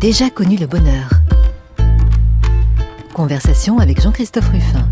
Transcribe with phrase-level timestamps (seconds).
[0.00, 1.10] déjà connu le bonheur.
[3.12, 4.88] Conversation avec Jean-Christophe Ruffin.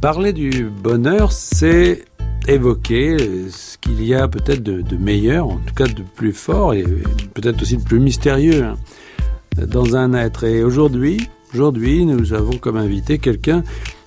[0.00, 2.04] Parler du bonheur, c'est
[2.46, 3.16] évoquer
[3.50, 6.84] ce qu'il y a peut-être de, meilleur, en tout cas de plus fort et
[7.34, 8.76] peut-être aussi de plus mystérieux hein,
[9.66, 10.44] dans un être.
[10.44, 13.64] Et aujourd'hui, aujourd'hui, nous avons comme invité quelqu'un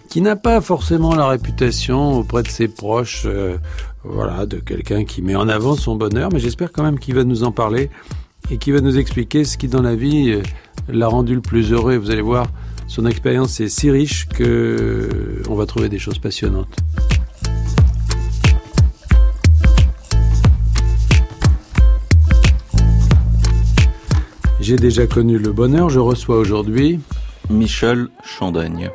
[0.07, 3.57] qui n'a pas forcément la réputation auprès de ses proches, euh,
[4.09, 7.23] voilà, de quelqu'un qui met en avant son bonheur, mais j'espère quand même qu'il va
[7.23, 7.89] nous en parler
[8.49, 10.41] et qu'il va nous expliquer ce qui dans la vie euh,
[10.87, 11.97] l'a rendu le plus heureux.
[11.97, 12.47] Vous allez voir,
[12.87, 16.77] son expérience est si riche que euh, on va trouver des choses passionnantes.
[24.59, 26.99] J'ai déjà connu le bonheur, je reçois aujourd'hui
[27.49, 28.89] Michel Chandaigne.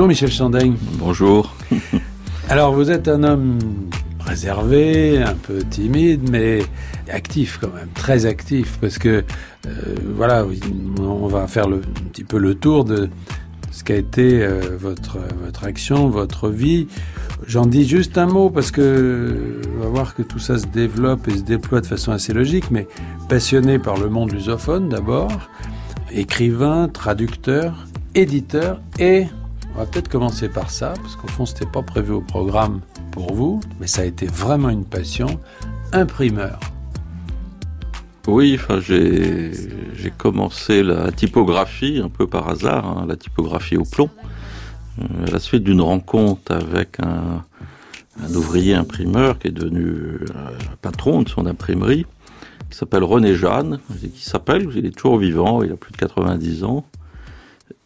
[0.00, 0.76] Bonjour Michel Chandaigne.
[0.94, 1.54] Bonjour.
[2.48, 3.58] Alors vous êtes un homme
[4.18, 6.62] réservé, un peu timide, mais
[7.12, 9.22] actif quand même, très actif, parce que
[9.66, 9.72] euh,
[10.16, 10.46] voilà,
[11.02, 13.10] on va faire le, un petit peu le tour de
[13.72, 16.88] ce qu'a été euh, votre, votre action, votre vie.
[17.46, 21.28] J'en dis juste un mot parce que on va voir que tout ça se développe
[21.28, 22.88] et se déploie de façon assez logique, mais
[23.28, 25.50] passionné par le monde lusophone d'abord,
[26.10, 29.26] écrivain, traducteur, éditeur et
[29.74, 33.32] on va peut-être commencer par ça parce qu'au fond c'était pas prévu au programme pour
[33.34, 35.40] vous, mais ça a été vraiment une passion,
[35.92, 36.58] imprimeur.
[38.26, 39.52] Oui, enfin, j'ai,
[40.18, 44.10] commencé la typographie un peu par hasard, hein, la typographie au plomb,
[45.00, 47.44] euh, à la suite d'une rencontre avec un,
[48.34, 50.26] ouvrier imprimeur qui est devenu euh,
[50.82, 52.04] patron de son imprimerie,
[52.70, 56.64] qui s'appelle René Jeanne, qui s'appelle, il est toujours vivant, il a plus de 90
[56.64, 56.84] ans,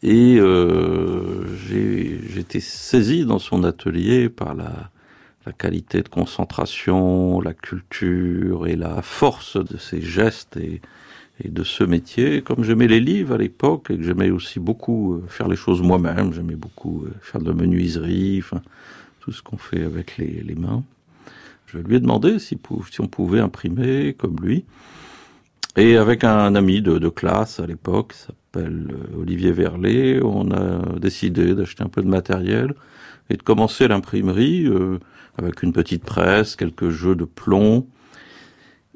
[0.03, 1.45] et euh,
[2.37, 4.91] été saisi dans son atelier par la,
[5.47, 10.81] la qualité de concentration, la culture et la force de ses gestes et,
[11.45, 12.43] de ce métier.
[12.43, 15.83] Comme j'aimais les livres à l'époque et que j'aimais aussi beaucoup euh, faire les choses
[15.83, 18.43] moi-même, j'aimais beaucoup euh, faire de la menuiserie,
[19.21, 20.85] tout ce qu'on fait avec les, mains.
[21.67, 22.57] Je lui ai demandé si,
[22.91, 24.65] si, on pouvait imprimer comme lui.
[25.77, 28.15] Et avec un ami de, de classe à l'époque,
[28.55, 32.75] s'appelle euh, Olivier Verlet, on a décidé d'acheter un peu de matériel
[33.31, 34.69] et de commencer l'imprimerie
[35.39, 37.87] avec une petite presse, quelques jeux de plomb.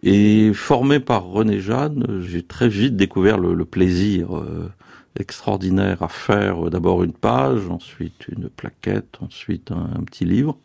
[0.03, 4.71] Et formé par René Jeanne, j'ai très vite découvert le, plaisir euh,
[5.19, 10.57] extraordinaire à faire euh, d'abord une page, ensuite une plaquette, ensuite un, petit livre.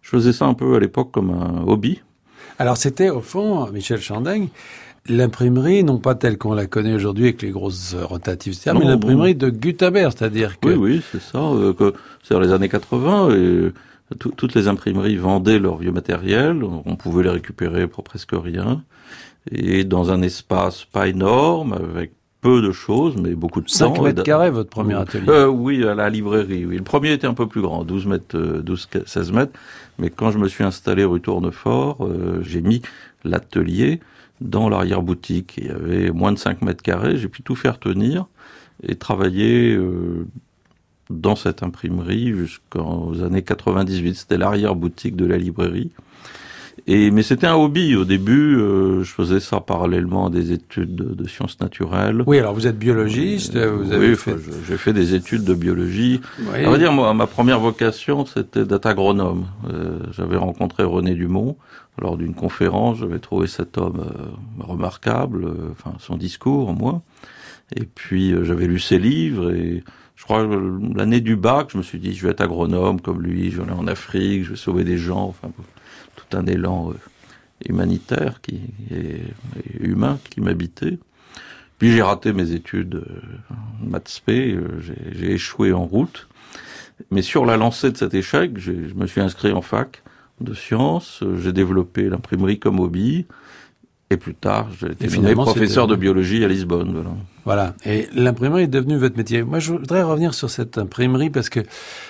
[0.00, 2.02] Je faisais ça un peu à l'époque comme un hobby.
[2.58, 4.48] Alors c'était au fond, Michel Chandaigne,
[5.08, 9.50] l'imprimerie, non pas telle qu'on la connaît aujourd'hui avec les grosses rotatives, mais l'imprimerie de
[9.50, 10.68] Gutenberg, c'est-à-dire que...
[10.68, 11.38] Oui, oui, c'est ça.
[11.38, 11.74] Euh,
[12.22, 13.72] c'est dans les années 80 et
[14.18, 18.82] toutes les imprimeries vendaient leur vieux matériel, on pouvait les récupérer pour presque rien,
[19.50, 24.24] et dans un espace pas énorme, avec peu de choses, mais beaucoup de 5 mètres
[24.24, 26.76] carrés, votre premier atelier euh, Oui, à la librairie, oui.
[26.76, 29.52] Le premier était un peu plus grand, 12 mètres, 12, euh, 16 mètres,
[29.98, 32.82] mais quand je me suis installé rue Tournefort, euh, j'ai mis
[33.24, 34.00] l'atelier
[34.42, 35.54] dans l'arrière-boutique.
[35.58, 38.26] Il y avait moins de 5 mètres carrés, j'ai pu tout faire tenir
[38.82, 40.26] et travailler euh,
[41.10, 44.14] dans cette imprimerie jusqu'aux années 98.
[44.14, 45.90] C'était l'arrière-boutique de la librairie.
[46.86, 48.56] Et, mais c'était un hobby au début.
[48.56, 52.24] Euh, je faisais ça parallèlement à des études de, sciences naturelles.
[52.26, 53.56] Oui, alors vous êtes biologiste.
[53.56, 54.34] Euh, vous avez oui, fait...
[54.66, 56.20] j'ai fait des études de biologie.
[56.40, 56.66] Oui.
[56.66, 59.46] On va dire, moi, ma première vocation, c'était d'être agronome.
[59.70, 61.56] Euh, j'avais rencontré René Dumont
[61.98, 62.98] lors d'une conférence.
[62.98, 64.04] J'avais trouvé cet homme
[64.58, 67.02] remarquable, enfin son discours, moi.
[67.76, 69.82] Et puis j'avais lu ses livres et
[70.22, 70.46] je crois
[70.94, 73.64] l'année du bac, je me suis dit, je vais être agronome comme lui, je vais
[73.64, 75.50] aller en Afrique, je vais sauver des gens, enfin,
[76.14, 76.94] tout un élan euh,
[77.68, 78.60] humanitaire qui
[78.92, 79.16] et,
[79.80, 81.00] humain qui m'habitait.
[81.78, 86.28] Puis j'ai raté mes études euh, maths euh, j'ai échoué en route.
[87.10, 90.04] Mais sur la lancée de cet échec, je me suis inscrit en fac
[90.42, 93.26] de sciences, j'ai développé l'imprimerie comme hobby,
[94.12, 96.92] et plus tard, j'ai été finalement professeur de biologie à Lisbonne.
[96.92, 97.10] Voilà.
[97.44, 97.74] Voilà.
[97.84, 99.42] Et l'imprimerie est devenue votre métier.
[99.42, 101.60] Moi, je voudrais revenir sur cette imprimerie parce que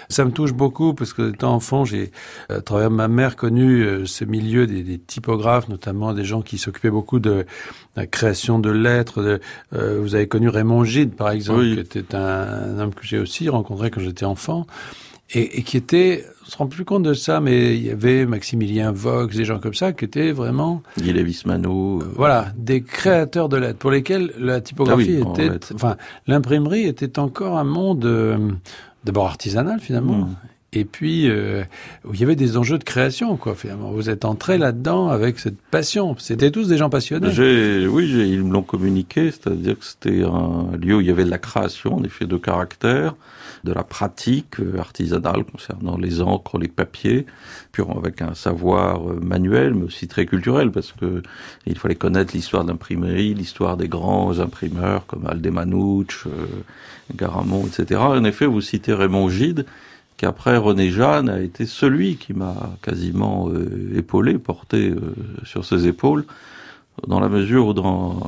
[0.08, 2.10] ça me touche beaucoup parce que étant enfant, j'ai,
[2.48, 6.58] à travers ma mère, connu euh, ce milieu des, des, typographes, notamment des gens qui
[6.58, 7.46] s'occupaient beaucoup de
[7.96, 9.22] la création de lettres.
[9.22, 9.40] De,
[9.74, 13.48] euh, vous avez connu Raymond Gide, par exemple, qui était un, homme que j'ai aussi
[13.48, 14.66] rencontré quand j'étais enfant.
[15.34, 18.92] Et, qui était, on se rend plus compte de ça, mais il y avait Maximilien
[18.92, 20.82] Vox, des gens comme ça, qui étaient vraiment...
[20.98, 22.00] Guy Lévis-Mano.
[22.00, 25.74] Euh, voilà, des créateurs de lettres, pour lesquels la typographie ah était...
[25.74, 25.96] Enfin,
[26.26, 28.36] l'imprimerie était encore un monde, euh,
[29.04, 30.36] d'abord artisanal finalement, mmh.
[30.74, 31.62] et puis euh,
[32.04, 33.54] où il y avait des enjeux de création, quoi.
[33.54, 36.14] Finalement, vous êtes entré là-dedans avec cette passion.
[36.18, 37.28] C'était tous des gens passionnés.
[37.86, 41.30] Oui, ils me l'ont communiqué, c'est-à-dire que c'était un lieu où il y avait de
[41.30, 43.14] la création, en effet, de caractère
[43.64, 47.26] de la pratique euh, artisanale concernant les encres, les papiers,
[47.70, 51.22] puis avec un savoir euh, manuel, mais aussi très culturel, parce que
[51.66, 56.46] il fallait connaître l'histoire d'imprimerie, l'histoire des grands imprimeurs comme Aldemanouch, euh,
[57.14, 58.00] Garamond, etc.
[58.00, 59.66] En effet, vous citez Raymond Gide,
[60.16, 63.50] qui après René Jeanne a été celui qui m'a quasiment
[63.94, 64.94] épaulé, porté
[65.42, 66.24] sur ses épaules,
[67.06, 67.74] dans la mesure où,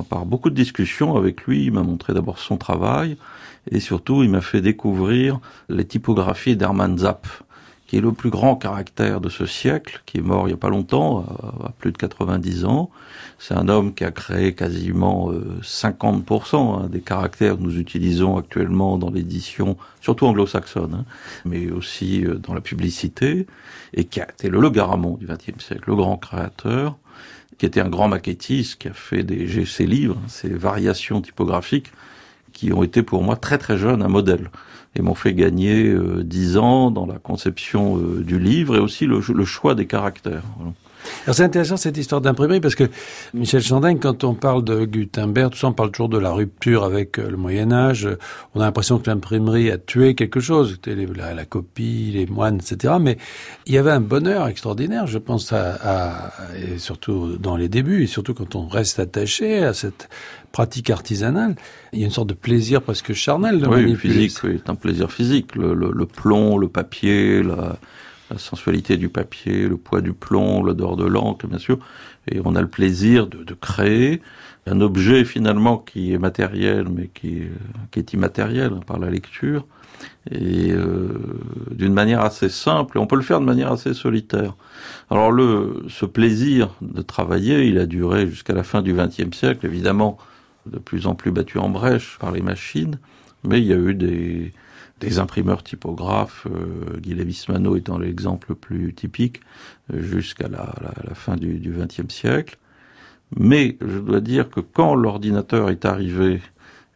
[0.05, 3.17] par beaucoup de discussions avec lui, il m'a montré d'abord son travail,
[3.71, 7.27] et surtout, il m'a fait découvrir les typographies d'Hermann Zapp,
[7.87, 10.59] qui est le plus grand caractère de ce siècle, qui est mort il n'y a
[10.59, 11.25] pas longtemps,
[11.65, 12.91] à, plus de 90 ans.
[13.39, 15.31] C'est un homme qui a créé quasiment
[15.63, 21.05] 50% euh, hein, des caractères que nous utilisons actuellement dans l'édition, surtout anglo-saxonne, hein,
[21.45, 23.47] mais aussi euh, dans la publicité,
[23.93, 26.97] et qui a été le, le Garamond du XXe siècle, le grand créateur,
[27.59, 31.93] qui était un grand maquettiste, qui a fait des, ses livres, ses variations typographiques,
[32.53, 34.51] qui ont été pour moi très très jeunes un modèle
[34.97, 39.07] et m'ont fait gagner euh, dix ans dans la conception euh, du livre et aussi
[39.07, 40.45] le choix des caractères.
[41.25, 42.85] Alors c'est intéressant cette histoire d'imprimerie parce que
[43.33, 46.85] Michel Chandin, quand on parle de Gutenberg, tout ça, on parle toujours de la rupture
[46.85, 48.09] avec euh, le Moyen Âge.
[48.55, 52.95] On a l'impression que l'imprimerie a tué quelque chose, la, la, copie, les moines, etc.
[53.01, 53.19] Mais
[53.67, 58.05] il y avait un bonheur extraordinaire, je pense, à, à, et surtout dans les débuts,
[58.05, 60.09] et surtout quand on reste attaché à cette
[60.53, 61.57] pratique artisanale.
[61.93, 64.77] Il y a une sorte de plaisir presque charnel de oui, physique, oui, c'est un
[64.77, 65.57] plaisir physique.
[65.57, 67.77] Le, le, le plomb, le papier, la,
[68.31, 71.79] la sensualité du papier, le poids du plomb, l'odeur de l'encre, bien sûr.
[72.31, 74.23] Et on a le plaisir de, créer
[74.67, 77.43] un objet finalement qui est matériel, mais qui,
[77.95, 79.67] est immatériel par la lecture,
[80.31, 81.09] et euh,
[81.71, 82.97] d'une manière assez simple.
[82.97, 84.55] Et on peut le faire de manière assez solitaire.
[85.11, 85.33] Alors
[85.89, 90.17] ce plaisir de travailler, il a duré jusqu'à la fin du XXe siècle, évidemment,
[90.67, 92.99] de plus en plus battu en brèche par les machines,
[93.47, 94.53] mais il y a eu des
[95.05, 99.41] des imprimeurs typographes, euh, Guy Lévis-Mano étant l'exemple le plus typique,
[99.93, 102.59] euh, jusqu'à la, la, fin du XXe siècle.
[103.37, 106.41] Mais je dois dire que quand l'ordinateur est arrivé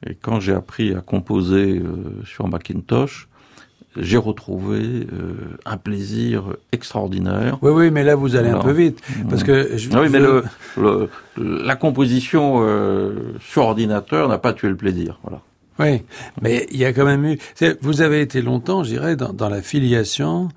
[0.06, 3.28] et quand j'ai appris à composer euh, sur Macintosh,
[3.96, 5.34] j'ai retrouvé euh,
[5.64, 7.58] un plaisir extraordinaire.
[7.62, 10.20] Oui, oui, mais là vous allez un peu vite, parce que je, ah oui, mais
[10.20, 10.44] le,
[10.76, 15.18] le, la composition euh, sur ordinateur n'a pas tué le plaisir.
[15.22, 15.40] Voilà.
[15.78, 16.02] Oui,
[16.42, 17.38] mais il y a quand même eu.
[17.80, 20.48] Vous avez été longtemps, je dirais, dans, dans la filiation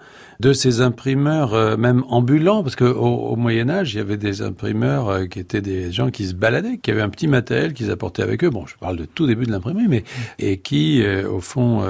[0.42, 4.42] de ces imprimeurs, euh, même ambulants, parce qu'au au Moyen Âge, il y avait des
[4.42, 7.92] imprimeurs euh, qui étaient des gens qui se baladaient, qui avaient un petit matériel qu'ils
[7.92, 8.50] apportaient avec eux.
[8.50, 10.04] Bon, je parle de tout début de l'imprimerie, mais
[10.40, 11.84] et qui, euh, au fond,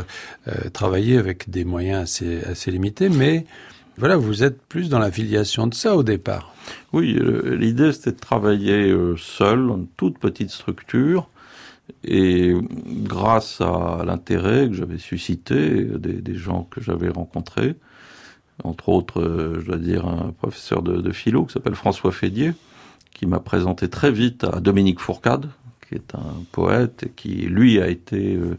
[0.73, 3.45] travaillaient avec des moyens assez, assez limités, mais
[3.97, 6.53] voilà, vous êtes plus dans la filiation de ça au départ.
[6.91, 11.29] Oui, l'idée c'était de travailler seul, dans une toute petite structure,
[12.03, 12.55] et
[12.87, 17.75] grâce à l'intérêt que j'avais suscité des, gens que j'avais rencontrés,
[18.63, 22.53] entre autres, euh, je dois dire, un professeur de, de philo qui s'appelle François Fédier,
[23.13, 25.49] qui m'a présenté très vite à Dominique Fourcade,
[25.87, 28.57] qui est un poète et qui, lui, a été euh,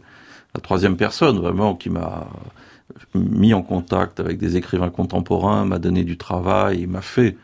[0.55, 2.27] la troisième personne vraiment qui m'a
[3.13, 7.35] mis en contact avec des écrivains contemporains, m'a donné du travail, m'a fait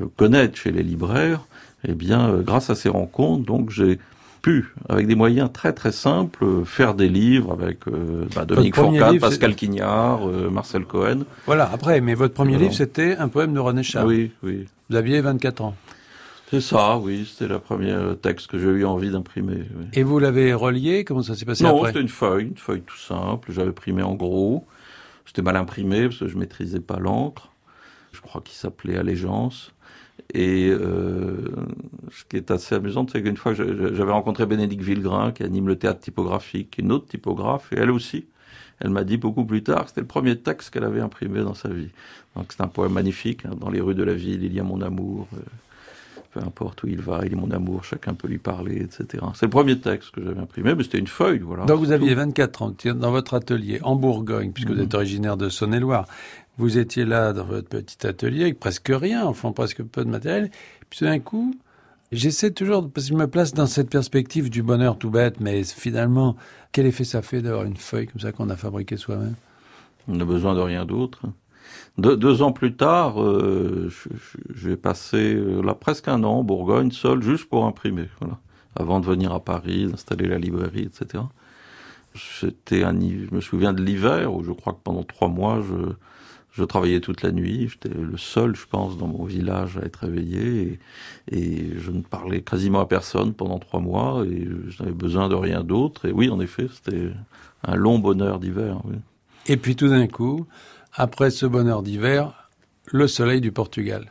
[0.00, 1.46] euh, connaître chez les libraires.
[1.86, 4.00] Eh bien, grâce à ces rencontres, donc j'ai
[4.88, 9.54] avec des moyens très très simples, faire des livres avec euh, bah, Dominique Fourcade, Pascal
[9.54, 11.20] Quignard, euh, Marcel Cohen.
[11.46, 14.06] Voilà, après, mais votre premier livre, c'était un poème de René Char.
[14.06, 14.66] Oui, oui.
[14.90, 15.74] Vous aviez 24 ans.
[16.50, 19.64] C'est ça, oui, c'était le premier texte que j'ai eu envie d'imprimer.
[19.94, 21.04] Et vous l'avez relié?
[21.04, 23.50] Comment ça s'est passé Non, c'était une feuille, une feuille tout simple.
[23.50, 24.64] J'avais imprimé en gros.
[25.24, 27.50] C'était mal imprimé parce que je maîtrisais pas l'encre.
[28.12, 29.72] Je crois qu'il s'appelait Allégeance.
[30.34, 31.50] Et euh,
[32.10, 35.76] ce qui est assez amusant, c'est qu'une fois, j'avais rencontré Bénédicte Villegrain, qui anime le
[35.76, 38.26] théâtre typographique, une autre typographe, et elle aussi.
[38.80, 41.54] Elle m'a dit beaucoup plus tard que c'était le premier texte qu'elle avait imprimé dans
[41.54, 41.88] sa vie.
[42.34, 43.46] Donc c'est un poème magnifique.
[43.46, 43.54] Hein.
[43.58, 45.28] Dans les rues de la ville, il y a mon amour.
[45.34, 45.38] Euh,
[46.36, 49.24] peu importe où il va, il est mon amour, chacun peut lui parler, etc.
[49.34, 51.64] C'est le premier texte que j'avais imprimé, mais c'était une feuille, voilà.
[51.64, 54.98] Donc vous aviez 24 ans, dans votre atelier, en Bourgogne, puisque vous êtes mhm.
[54.98, 56.06] originaire de Saône-et-Loire.
[56.58, 60.50] Vous étiez là dans votre petit atelier avec presque rien, enfin presque peu de matériel.
[60.88, 61.54] puis d'un coup,
[62.12, 65.64] j'essaie toujours, parce que je me place dans cette perspective du bonheur tout bête, mais
[65.64, 66.36] finalement,
[66.72, 69.34] quel effet ça fait d'avoir une feuille comme ça qu'on a fabriquée soi-même?
[70.08, 71.22] On n'a besoin de rien d'autre.
[71.98, 73.90] deux ans plus tard, euh,
[74.54, 78.38] j'ai passé euh, là presque un an en Bourgogne seul, juste pour imprimer, voilà,
[78.76, 81.24] avant de venir à Paris, d'installer la librairie, etc.
[82.14, 85.92] C'était je me souviens de l'hiver où je crois que pendant trois mois, je,
[86.56, 87.68] je travaillais toute la nuit.
[87.68, 90.78] J'étais le seul, je pense, dans mon village à être réveillé.
[91.30, 94.24] Et, je ne parlais quasiment à personne pendant trois mois.
[94.24, 96.06] Et je n'avais besoin de rien d'autre.
[96.06, 97.10] Et oui, en effet, c'était
[97.62, 98.80] un long bonheur d'hiver.
[99.46, 100.46] Et puis tout d'un coup,
[100.94, 102.50] après ce bonheur d'hiver,
[102.86, 104.10] le soleil du Portugal.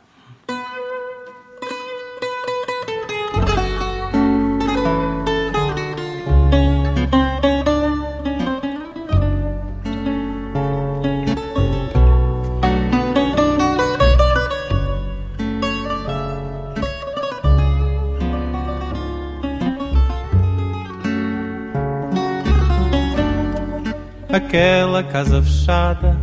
[24.56, 26.16] Aquela casa fechada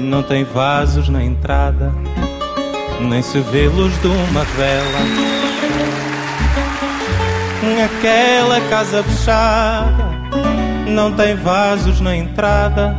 [0.00, 1.92] não tem vasos na entrada,
[3.00, 4.98] nem se vê luz de uma vela.
[7.84, 10.10] Aquela casa fechada
[10.88, 12.96] não tem vasos na entrada,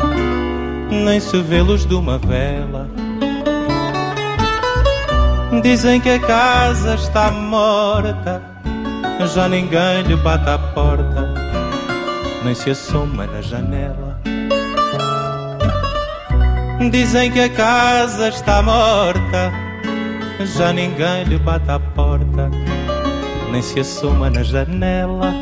[0.89, 2.87] nem se vê luz de uma vela.
[5.61, 8.41] Dizem que a casa está morta,
[9.33, 11.43] já ninguém lhe bate à porta
[12.43, 14.02] nem se assoma na janela.
[16.91, 19.51] Dizem que a casa está morta,
[20.57, 22.51] já ninguém lhe bate à porta,
[23.51, 25.33] nem se assoma na janela.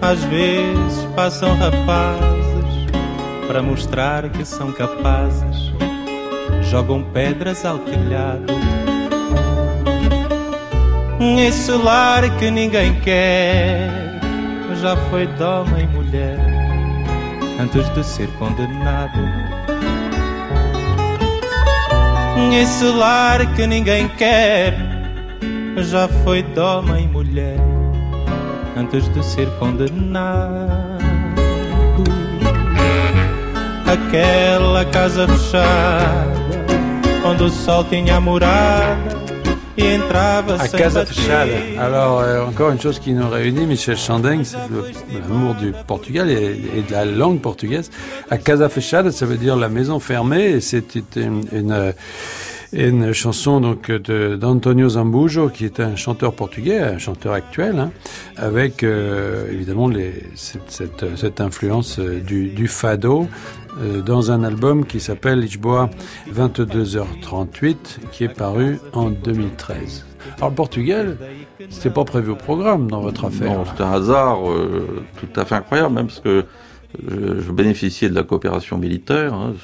[0.00, 2.86] Às vezes passam rapazes
[3.46, 5.72] para mostrar que são capazes,
[6.62, 8.52] jogam pedras ao telhado.
[11.38, 14.20] Esse lar que ninguém quer
[14.80, 16.45] já foi de homem e mulher
[17.58, 19.18] antes de ser condenado.
[22.58, 24.74] Esse lar que ninguém quer
[25.76, 27.58] já foi de homem e mulher
[28.76, 31.04] antes de ser condenado.
[33.86, 36.26] Aquela casa fechada
[37.26, 39.15] onde o sol tinha morada
[39.78, 41.52] À Casa Fechada.
[41.78, 44.56] Alors, euh, encore une chose qui nous réunit, Michel Chandeng, c'est
[45.20, 47.90] l'amour du Portugal et, de la langue portugaise.
[48.30, 51.92] À Casa Fechada, ça veut dire la maison fermée, et c'était une, une,
[52.76, 57.90] une, chanson donc d'Antonio Zambujo, qui est un chanteur portugais, un chanteur actuel, hein,
[58.36, 59.90] avec euh, évidemment
[60.34, 63.28] cette, influence euh, du, fado,
[63.80, 65.90] euh, dans un album qui s'appelle Lisboa
[66.32, 67.76] 22h38,
[68.12, 70.04] qui est paru en 2013.
[70.38, 71.16] Alors le Portugal,
[71.70, 73.58] c'était pas prévu au programme dans votre affaire.
[73.58, 74.40] Non, c'était un hasard
[75.18, 76.44] tout à fait incroyable, même parce que
[77.08, 79.54] je, je bénéficiais de la coopération militaire, hein,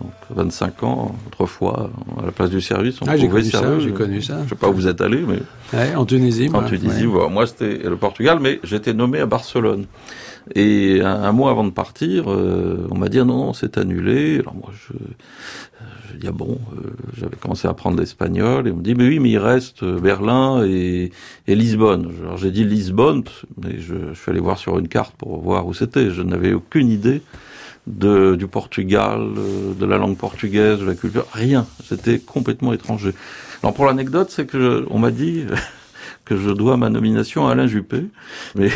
[0.00, 3.00] donc 25 ans, autrefois, à la place du service.
[3.02, 4.40] On ah, j'ai connu, ça, j'ai connu ça.
[4.44, 5.38] Je sais pas où vous êtes allé, mais...
[5.76, 6.50] Ouais, en Tunisie.
[6.52, 7.28] En Tunisie, ouais.
[7.28, 9.86] moi c'était le Portugal, mais j'étais nommé à Barcelone.
[10.54, 14.40] Et un, mois avant de partir, euh, on m'a dit ah non, non c'est annulé.
[14.40, 14.92] Alors moi, je,
[16.12, 19.06] je dis ah bon, euh, j'avais commencé à apprendre l'espagnol et on me dit mais
[19.08, 21.10] oui, mais il reste euh, Berlin et,
[21.46, 22.12] Lisbonne.
[22.22, 23.24] Alors j'ai dit Lisbonne,
[23.62, 26.10] mais je, je, suis allé voir sur une carte pour voir où c'était.
[26.10, 27.22] Je n'avais aucune idée
[27.86, 29.28] de, du Portugal,
[29.78, 31.66] de la langue portugaise, de la culture, rien.
[31.84, 33.12] C'était complètement étranger.
[33.62, 35.44] Alors pour l'anecdote, c'est que on m'a dit
[36.24, 38.04] que je dois ma nomination à Alain Juppé,
[38.54, 38.70] mais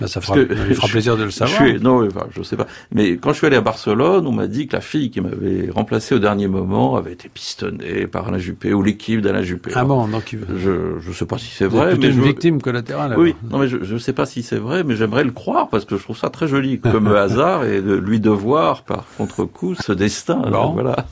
[0.00, 1.64] bah, ça fera, il fera plaisir de le savoir.
[1.64, 2.66] Je suis, non, enfin, je sais pas.
[2.92, 5.70] Mais quand je suis allé à Barcelone, on m'a dit que la fille qui m'avait
[5.70, 9.72] remplacé au dernier moment avait été pistonnée par Alain Juppé ou l'équipe d'Alain Juppé.
[9.74, 11.96] Ah bon, donc je je sais pas si c'est vrai.
[11.96, 12.20] mais une je...
[12.20, 13.14] victime collatérale.
[13.18, 15.84] Oui, non mais je je sais pas si c'est vrai, mais j'aimerais le croire parce
[15.84, 19.92] que je trouve ça très joli comme hasard et de lui devoir par contre-coup ce
[19.92, 20.40] destin.
[20.42, 21.06] Alors, voilà.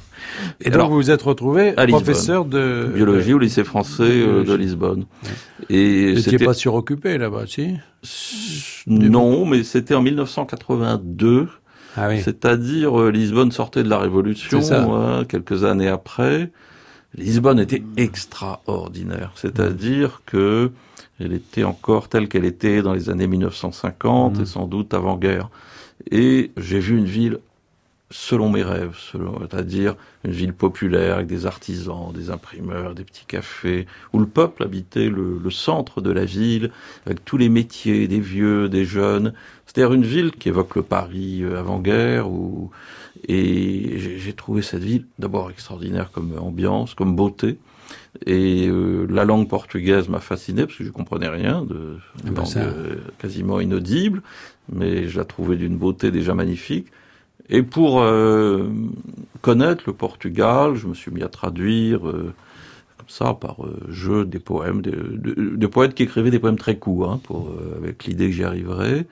[0.60, 5.04] Et, donc vous vous êtes retrouvé professeur de biologie au lycée français euh, de Lisbonne.
[5.68, 7.76] Et vous n'étiez pas suroccupé là-bas, si
[8.86, 11.48] Non, mais c'était en 1982.
[11.96, 12.20] Ah oui.
[12.22, 16.50] C'est-à-dire euh, Lisbonne sortait de la Révolution hein, quelques années après.
[17.14, 20.70] Lisbonne était extraordinaire, c'est-à-dire que
[21.18, 24.42] elle était encore telle qu'elle était dans les années 1950 mmh.
[24.42, 25.48] et sans doute avant-guerre.
[26.10, 27.38] Et j'ai vu une ville
[28.10, 33.86] selon mes rêves, c'est-à-dire une ville populaire avec des artisans, des imprimeurs, des petits cafés,
[34.12, 36.70] où le peuple habitait le, le centre de la ville,
[37.04, 39.32] avec tous les métiers, des vieux, des jeunes.
[39.66, 42.28] C'est-à-dire une ville qui évoque le Paris euh, avant-guerre,
[43.28, 47.58] et j'ai trouvé cette ville d'abord extraordinaire comme ambiance, comme beauté,
[48.26, 52.42] Et euh, la langue portugaise m'a fasciné parce que je comprenais rien, de Ah bah
[52.42, 52.60] langue ça.
[52.60, 54.22] euh, quasiment inaudible,
[54.72, 56.88] mais je la trouvais d'une beauté déjà magnifique.
[57.48, 58.68] Et pour euh,
[59.42, 62.32] connaître le Portugal, je me suis mis à traduire euh,
[62.98, 66.76] comme ça par euh, jeu des poèmes, des, de- poètes qui écrivaient des poèmes très
[66.78, 67.20] courts, hein,
[67.76, 69.06] avec l'idée que j'y arriverais.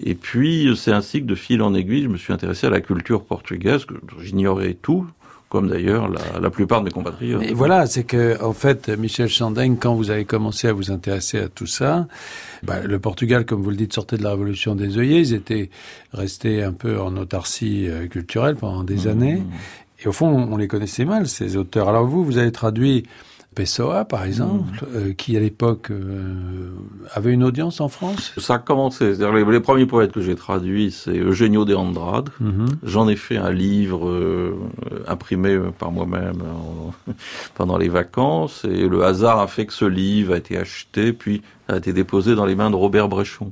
[0.00, 2.80] Et puis c'est ainsi que de fil en aiguille, je me suis intéressé à la
[2.80, 5.06] culture portugaise, que j'ignorais tout,
[5.48, 7.42] comme d'ailleurs la, la plupart de mes compatriotes.
[7.42, 11.38] Et voilà, c'est que en fait, Michel Chandaigne, quand vous avez commencé à vous intéresser
[11.38, 12.06] à tout ça,
[12.62, 15.20] bah, le Portugal, comme vous le dites, sortait de la révolution des œillets.
[15.20, 15.70] Ils étaient
[16.12, 19.08] restés un peu en autarcie euh, culturelle pendant des Mmh.
[19.08, 19.42] années.
[20.04, 21.88] Et au fond, on les connaissait mal, ces auteurs.
[21.88, 23.04] Alors vous, vous avez traduit
[23.58, 26.70] Pessoa, par exemple, euh, qui à l'époque euh,
[27.12, 28.32] avait une audience en France.
[28.38, 29.16] Ça a commencé.
[29.16, 32.28] C'est-à-dire les, les premiers poètes que j'ai traduits, c'est Eugenio de Andrade.
[32.40, 32.66] Mhm.
[32.84, 34.54] J'en ai fait un livre euh,
[35.08, 37.12] imprimé par moi-même en-
[37.56, 41.42] pendant les vacances et le hasard a fait que ce livre a été acheté puis
[41.66, 43.50] a été déposé dans les mains de Robert Bréchon.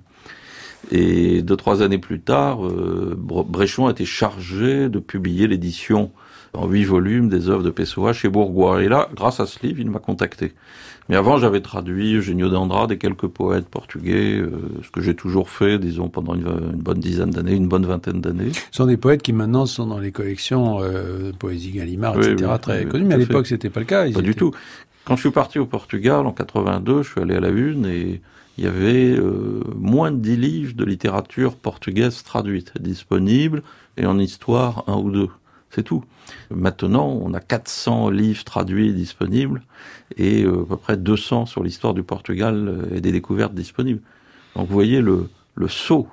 [0.92, 6.12] Et deux, trois années plus tard, euh, Bréchon a été chargé de publier l'édition
[6.56, 8.82] en huit volumes des œuvres de Pessoa chez Bourgois.
[8.82, 10.52] Et là, grâce à ce livre, il m'a contacté.
[11.08, 14.50] Mais avant, j'avais traduit Eugenio d'Andrade et quelques poètes portugais, euh,
[14.82, 18.20] ce que j'ai toujours fait, disons, pendant une, une bonne dizaine d'années, une bonne vingtaine
[18.20, 18.50] d'années.
[18.52, 22.50] Ce sont des poètes qui maintenant sont dans les collections euh, Poésie Gallimard, Oui, etc.,
[22.52, 23.02] oui, très oui, connues.
[23.04, 24.06] tout Mais à l'époque, c'était pas le cas.
[24.06, 24.52] Ils Pas du tout.
[25.04, 28.20] Quand je suis parti au Portugal en 82, je suis allé à la une et
[28.58, 33.62] il y avait euh, moins de 10 livres de littérature portugaise traduite disponibles
[33.96, 35.28] et en histoire un ou deux.
[35.76, 36.04] C'est tout.
[36.50, 39.62] Maintenant, on a 400 livres traduits disponibles
[40.16, 44.00] et euh, à peu près 200 sur l'histoire du Portugal euh, et des découvertes disponibles.
[44.54, 46.06] Donc vous voyez le, le saut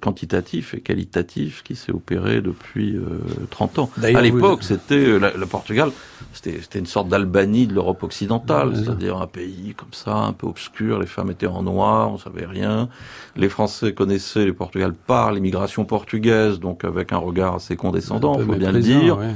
[0.00, 3.18] quantitatif et qualitatif qui s'est opéré depuis euh,
[3.50, 3.90] 30 ans.
[4.02, 5.90] À vous- l'époque, c'était euh, le Portugal,
[6.32, 10.98] c'était une sorte d'Albanie de l'Europe occidentale, c'est-à-dire un pays comme ça, un peu obscur.
[10.98, 12.88] Les femmes étaient en noir, on savait rien.
[13.36, 18.54] Les Français connaissaient le Portugal par l'immigration portugaise, donc avec un regard assez condescendant, faut
[18.54, 19.18] bien le dire.
[19.18, 19.30] ouais.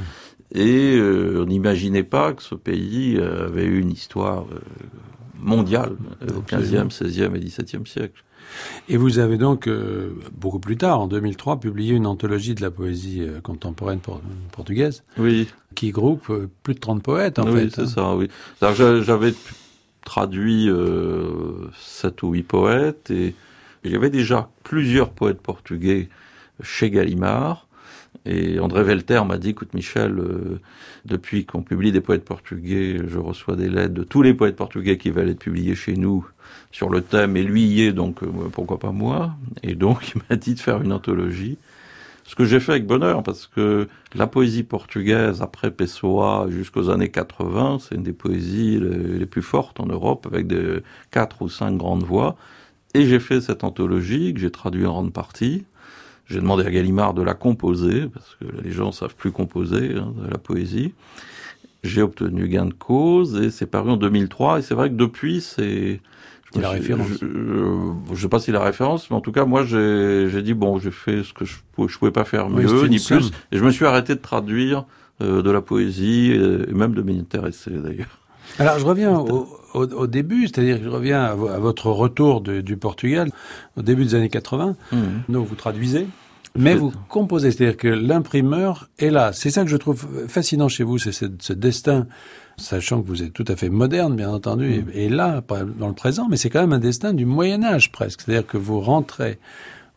[0.52, 4.58] Et euh, on n'imaginait pas que ce pays euh, avait eu une histoire euh,
[5.40, 5.92] mondiale
[6.22, 6.84] au Absolument.
[6.88, 8.22] 15e, 16e et 17e siècle.
[8.88, 12.70] Et vous avez donc, euh, beaucoup plus tard, en 2003, publié une anthologie de la
[12.70, 14.20] poésie euh, contemporaine por-
[14.52, 17.70] portugaise Oui, qui groupe euh, plus de 30 poètes, en oui, fait.
[17.70, 17.86] c'est hein.
[17.86, 18.28] ça, oui.
[19.02, 19.34] J'avais
[20.04, 20.68] traduit
[21.78, 23.34] sept ou huit poètes et
[23.84, 26.08] il y avait déjà plusieurs poètes portugais
[26.62, 27.65] chez Gallimard.
[28.26, 30.60] Et André Velter m'a dit, écoute Michel, euh,
[31.04, 34.98] depuis qu'on publie des poètes portugais, je reçois des lettres de tous les poètes portugais
[34.98, 36.26] qui veulent être publiés chez nous
[36.72, 39.34] sur le thème, et lui y est, donc euh, pourquoi pas moi?
[39.62, 41.56] Et donc il m'a dit de faire une anthologie.
[42.24, 47.10] Ce que j'ai fait avec bonheur, parce que la poésie portugaise, après Pessoa jusqu'aux années
[47.10, 50.80] 80, c'est une des poésies les, plus fortes en Europe, avec des
[51.12, 52.36] quatre ou cinq grandes voix.
[52.94, 55.66] Et j'ai fait cette anthologie que j'ai traduit en grande partie.
[56.28, 60.12] J'ai demandé à Gallimard de la composer, parce que les gens savent plus composer hein,
[60.24, 60.92] de la poésie.
[61.84, 64.58] J'ai obtenu gain de cause et c'est paru en 2003.
[64.58, 66.00] Et c'est vrai que depuis, c'est...
[66.54, 67.06] je la suis- référence.
[67.08, 70.54] Je, je, je sais pas si la référence, mais en tout cas, moi, j'ai dit,
[70.54, 73.18] bon, j'ai fait ce que je, je pouvais pas faire Oui, mieux, une ni somme.
[73.20, 73.30] plus.
[73.52, 74.84] Et je me suis arrêté de traduire
[75.22, 78.18] euh, de la poésie et, et même de m'y intéresser, d'ailleurs.
[78.58, 81.90] Alors, je reviens au, au, au début, c'est-à-dire que je reviens à, vo- à votre
[81.90, 83.30] retour de- du Portugal,
[83.76, 84.76] au début des années 80.
[85.28, 86.06] Donc, vous traduisez,
[86.58, 89.32] mais vous composez, c'est-à-dire que l'imprimeur est là.
[89.32, 92.06] C'est ça que je trouve fascinant chez vous, c'est ce, ce destin,
[92.56, 94.90] sachant que vous êtes tout à fait moderne, bien entendu, Mm.
[94.94, 95.42] et, et là,
[95.78, 98.22] dans le présent, mais c'est quand même un destin du Moyen Âge presque.
[98.22, 99.38] C'est-à-dire que vous rentrez,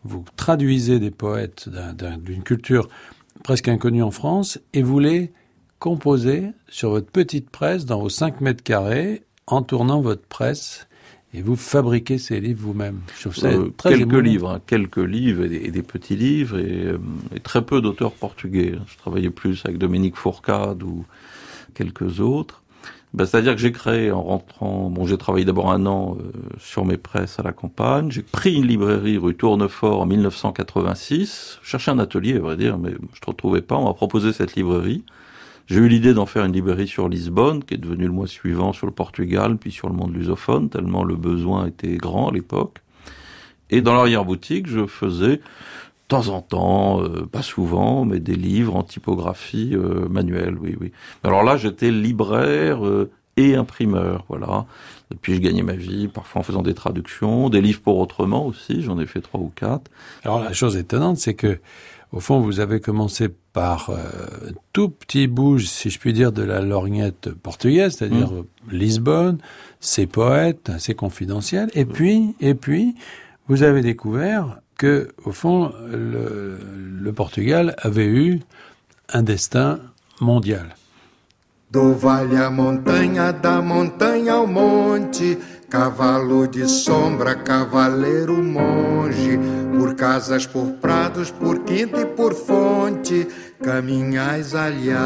[0.03, 2.89] vous traduisez des poètes d'un- d'un- d'une culture
[3.43, 5.31] presque inconnue en France, et vous les
[5.79, 9.21] composez sur votre petite presse dans vos 5 mètres carrés,
[9.53, 10.87] en tournant votre presse,
[11.33, 13.01] et vous fabriquez ces livres vous-même.
[13.43, 14.21] Euh, très quelques émouvant.
[14.21, 16.97] livres, hein, quelques livres et des, et des petits livres et, euh,
[17.35, 18.73] et très peu d'auteurs portugais.
[18.87, 21.05] Je travaillais plus avec Dominique Fourcade ou
[21.75, 22.63] quelques autres.
[23.13, 26.85] Ben, C'est-à-dire que j'ai créé en rentrant, bon j'ai travaillé d'abord un an euh, sur
[26.85, 31.89] mes presses à la campagne, j'ai pris une librairie rue Tournefort en 1986, je cherchais
[31.89, 35.03] un atelier à vrai dire, mais je ne retrouvais pas, on m'a proposé cette librairie.
[35.69, 38.73] J'ai eu l'idée d'en faire une librairie sur Lisbonne, qui est devenue le mois suivant
[38.73, 42.79] sur le Portugal, puis sur le monde lusophone, tellement le besoin était grand à l'époque.
[43.69, 45.41] Et dans l'arrière-boutique, je faisais de
[46.07, 50.91] temps en temps, euh, pas souvent, mais des livres en typographie euh, manuelle, oui, oui.
[51.23, 54.65] Alors là, j'étais libraire euh, et imprimeur, voilà.
[55.13, 58.43] Et puis je gagnais ma vie, parfois en faisant des traductions, des livres pour autrement
[58.43, 59.91] aussi, j'en ai fait trois ou quatre.
[60.23, 61.59] Alors la chose étonnante, c'est que
[62.11, 63.97] au fond, vous avez commencé par euh,
[64.73, 68.45] tout petit bout, si je puis dire, de la lorgnette portugaise, c'est-à-dire mmh.
[68.71, 69.37] Lisbonne,
[69.79, 72.95] ses poètes, assez confidentiels, et puis, et puis,
[73.47, 76.57] vous avez découvert que, au fond, le,
[77.01, 78.39] le Portugal avait eu
[79.13, 79.79] un destin
[80.21, 80.75] mondial.
[81.71, 85.37] Do vale à montanha, da montanha ao monte,
[85.69, 89.39] cavalo de sombra, cavaleiro monge,
[89.77, 93.27] por casas, por prados, por quinta e por fonte,
[93.61, 94.99] caminhais aliado.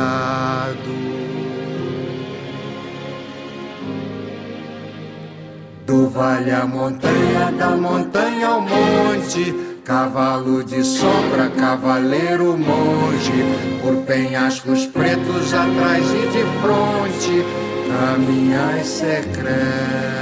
[5.85, 13.43] Do vale à montanha, da montanha ao monte, Cavalo de sombra, cavaleiro monge,
[13.81, 17.45] por penhascos pretos atrás e de fronte,
[17.89, 20.12] caminhais secretos.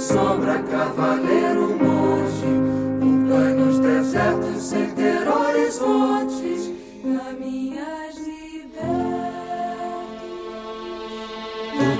[0.00, 2.46] Sombra, cavaleiro monge,
[3.00, 8.10] por planos desertos sem ter horizontes, caminhais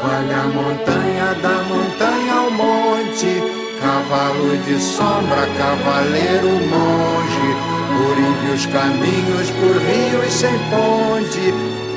[0.02, 3.42] vale a montanha, da montanha ao monte,
[3.80, 7.50] cavalo de sombra, cavaleiro monge,
[7.92, 11.54] por índios caminhos, por rios sem ponte,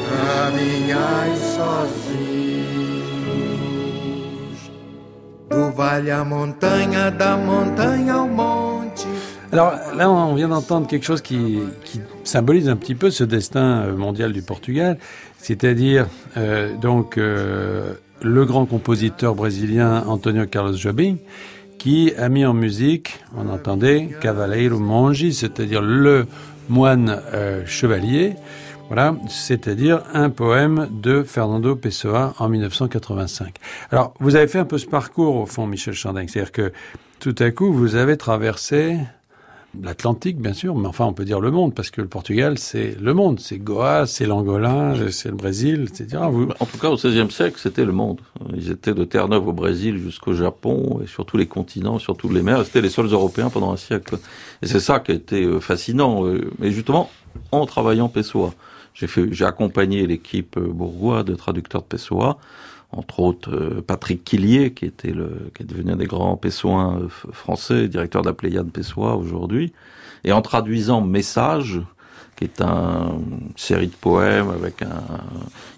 [0.10, 2.33] caminhai sozinhos.
[9.52, 11.60] Alors là, on vient d'entendre quelque chose qui,
[12.24, 14.98] symbolise un petit peu ce destin euh, mondial du Portugal,
[15.38, 21.18] c'est-à-dire euh, donc euh, le grand compositeur brésilien Antonio Carlos Jobim,
[21.78, 26.26] qui a mis en musique, on entendait Cavaleiro Mongi, c'est-à-dire le
[26.70, 27.22] moine
[27.66, 28.36] chevalier,
[28.88, 33.56] voilà, c'est-à-dire un poème de Fernando Pessoa en 1985.
[33.92, 36.72] Alors, vous avez fait un peu ce parcours au fond, Michel Chandin, c'est-à-dire que
[37.20, 38.98] tout à coup, vous avez traversé
[39.82, 42.96] l'Atlantique, bien sûr, mais enfin, on peut dire le monde, parce que le Portugal, c'est
[43.00, 43.40] le monde.
[43.40, 46.22] C'est Goa, c'est l'Angola, c'est le Brésil, etc.
[46.22, 48.20] En tout cas, au XVIe siècle, c'était le monde.
[48.56, 52.34] Ils étaient de Terre-Neuve au Brésil jusqu'au Japon, et sur tous les continents, sur toutes
[52.34, 52.64] les mers.
[52.66, 54.18] C'était les seuls Européens pendant un siècle.
[54.62, 56.26] Et c'est ça qui a été euh, fascinant.
[56.26, 57.10] Euh, mais justement,
[57.52, 58.54] en travaillant Pessoa,
[58.94, 62.38] j'ai accompagné l'équipe euh, bourgois de traducteurs de Pessoa
[62.92, 67.00] entre autres euh, Patrick Quillier, qui était le, qui est devenu un des grands Pessoins
[67.00, 69.74] euh, français, directeur de la Pléiade Pessoa aujourd'hui,
[70.24, 71.82] et en traduisant Message,
[72.36, 75.04] qui est un, une série de poèmes avec un,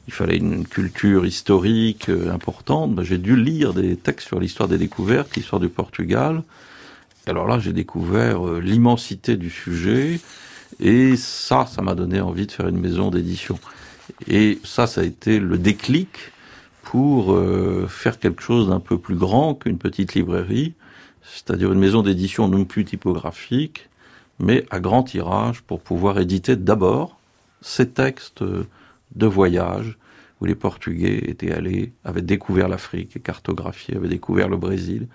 [0.08, 2.96] il fallait une culture historique importante.
[2.96, 6.44] Ben, j'ai dû lire des textes sur l'histoire des découvertes, l'histoire du Portugal.
[7.28, 10.20] alors là, j'ai découvert l'immensité du sujet,
[10.80, 13.60] et ça, ça m'a donné envie de faire une maison d'édition.
[14.28, 16.10] Et ça, ça a été le déclic
[16.84, 20.74] pour euh, faire quelque chose d'un peu plus grand qu'une petite librairie,
[21.24, 23.90] c'est-à-dire une maison d'édition non plus typographique,
[24.40, 27.20] mais à grand tirage pour pouvoir éditer d'abord
[27.62, 29.98] ces textes de voyage
[30.42, 35.08] où les Portugais étaient allés, avaient découvert l'Afrique et cartographié, avaient découvert le Brésil,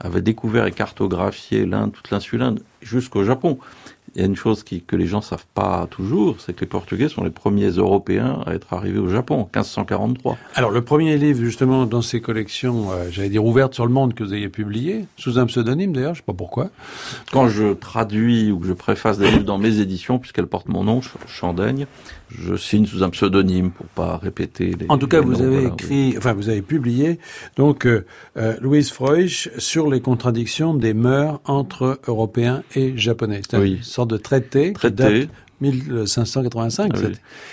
[0.00, 3.58] avaient découvert et cartographié l'Inde, toute l'insule Inde, jusqu'au Japon
[4.14, 6.66] il y a une chose qui, que les gens savent pas toujours, c'est que les
[6.66, 10.38] Portugais sont les premiers Européens à être arrivés au Japon en 1543.
[10.54, 14.14] Alors le premier livre justement dans ces collections, euh, j'allais dire ouvertes sur le monde
[14.14, 16.70] que vous avez publié, sous un pseudonyme d'ailleurs, je sais pas pourquoi.
[17.32, 20.84] Quand je traduis ou que je préface des livres dans mes éditions, puisqu'elles portent mon
[20.84, 21.86] nom, Chandaigne,
[22.30, 24.86] je signe sous un pseudonyme pour pas répéter les.
[24.88, 27.18] En tout cas, vous avez écrit, enfin vous avez publié
[27.56, 28.04] donc euh,
[28.36, 33.40] euh, Louise Freuch sur les contradictions des mœurs entre Européens et Japonais.
[33.52, 34.72] Une sorte de traité.
[34.72, 35.28] Traité.
[35.60, 36.92] 1585.
[36.94, 36.98] Ah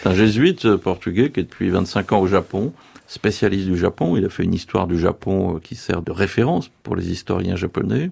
[0.04, 2.72] C'est un jésuite euh, portugais qui est depuis 25 ans au Japon,
[3.08, 4.16] spécialiste du Japon.
[4.16, 8.12] Il a fait une histoire du Japon qui sert de référence pour les historiens japonais.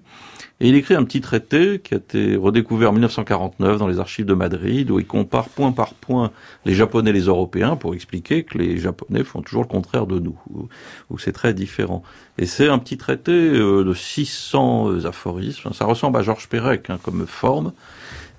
[0.60, 4.24] Et il écrit un petit traité qui a été redécouvert en 1949 dans les archives
[4.24, 6.30] de Madrid, où il compare point par point
[6.64, 10.20] les Japonais et les Européens pour expliquer que les Japonais font toujours le contraire de
[10.20, 10.38] nous,
[11.10, 12.04] où, c'est très différent.
[12.38, 15.72] Et c'est un petit traité euh, de 600 euh, aphorismes.
[15.72, 17.72] Ça ressemble à Georges Perec hein, comme forme,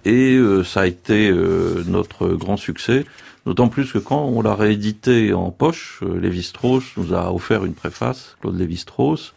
[0.06, 1.32] et euh, ça a été
[1.86, 3.06] notre grand succès.
[3.46, 8.38] D'autant plus que quand on l'a réédité en poche, Lévi-Strauss nous a offert une préface,
[8.42, 9.36] Claude Lévi-Strauss,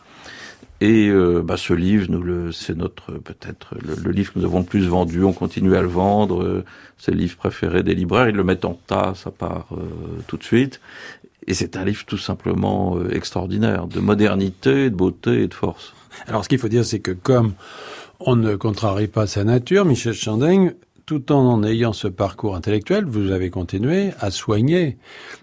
[0.80, 4.60] et euh, bah, ce livre, nous le, c'est notre peut-être le, livre que nous avons
[4.60, 5.24] le plus vendu.
[5.24, 6.42] On continue à le vendre.
[6.42, 6.64] Euh,
[6.98, 8.28] c'est le livre préféré des libraires.
[8.28, 9.82] Ils le mettent en tas, ça part euh,
[10.28, 10.80] tout de suite.
[11.48, 15.94] Et c'est un livre tout simplement extraordinaire, de modernité, de beauté et de force.
[16.26, 17.54] Alors, ce qu'il faut dire, c'est que comme
[18.20, 20.74] on ne contrarie pas sa nature, Michel Chandaigne,
[21.06, 24.98] tout en ayant ce parcours intellectuel, vous avez continué à soigner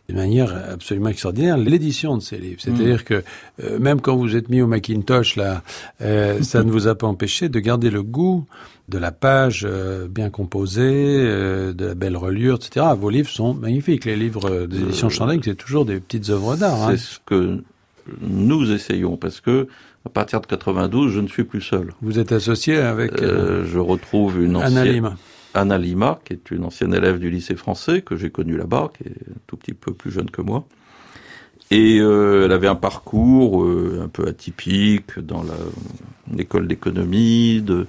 [0.10, 2.62] de manière absolument extraordinaire l'édition de ces livres.
[2.62, 3.24] C'est-à-dire que
[3.64, 5.64] euh, même quand vous êtes mis au Macintosh, là,
[6.02, 8.46] euh, ça ne vous a pas empêché de garder le goût
[8.90, 12.86] de la page euh, bien composée, de la belle reliure, etc.
[12.96, 14.06] Vos livres sont magnifiques.
[14.06, 16.84] Les livres des éditions Chandling, c'est toujours des petites œuvres d'art.
[16.84, 16.92] hein.
[16.92, 17.64] C'est ce que
[18.22, 19.68] nous essayons, parce que
[20.06, 21.94] à partir de 92, je ne suis plus seul.
[22.02, 25.16] Vous êtes associé avec euh, Euh, je retrouve une Anna ancienne Lima.
[25.54, 29.08] Anna Lima, qui est une ancienne élève du lycée français que j'ai connue là-bas, qui
[29.08, 30.66] est un tout petit peu plus jeune que moi.
[31.72, 35.56] Et euh, elle avait un parcours euh, un peu atypique dans la,
[36.32, 37.88] une école d'économie, de,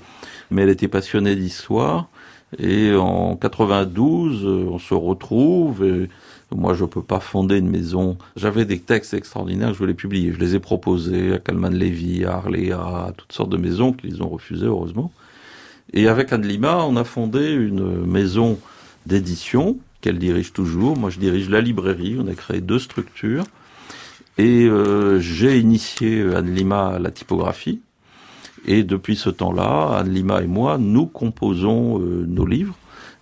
[0.50, 2.08] mais elle était passionnée d'histoire.
[2.58, 5.84] Et en 92, euh, on se retrouve.
[5.84, 6.08] Et
[6.54, 8.16] moi, je peux pas fonder une maison.
[8.36, 10.32] J'avais des textes extraordinaires, je voulais publier.
[10.32, 14.06] Je les ai proposés à Calman Levy, à Arléa, à toutes sortes de maisons qui
[14.06, 15.12] les ont refusées, heureusement.
[15.92, 18.58] Et avec Anne Lima, on a fondé une maison
[19.06, 20.96] d'édition qu'elle dirige toujours.
[20.96, 22.16] Moi, je dirige la librairie.
[22.20, 23.44] On a créé deux structures.
[24.38, 27.80] Et euh, j'ai initié Anne Lima à la typographie.
[28.66, 32.76] Et depuis ce temps-là, Anne Lima et moi, nous composons euh, nos livres.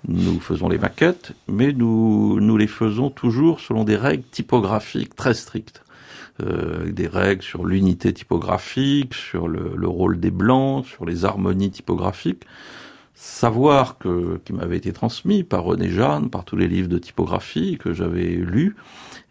[0.06, 5.82] Nous faisons les maquettes, mais nous, les faisons toujours selon des règles typographiques très strictes.
[6.42, 11.70] Euh, des règles sur l'unité typographique, sur le, le rôle des blancs, sur les harmonies
[11.70, 12.42] typographiques.
[13.14, 17.78] Savoir que, qui m'avait été transmis par René Jeanne, par tous les livres de typographie
[17.78, 18.74] que j'avais lus,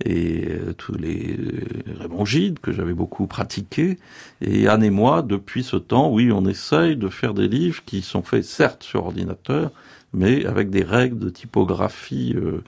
[0.06, 3.98] et euh, tous les euh, Raymond Gide que j'avais beaucoup pratiqué.
[4.40, 8.02] Et Anne et moi, depuis ce temps, oui, on essaye de faire des livres qui
[8.02, 9.72] sont faits certes sur ordinateur,
[10.14, 12.64] mais avec des règles de typographie euh,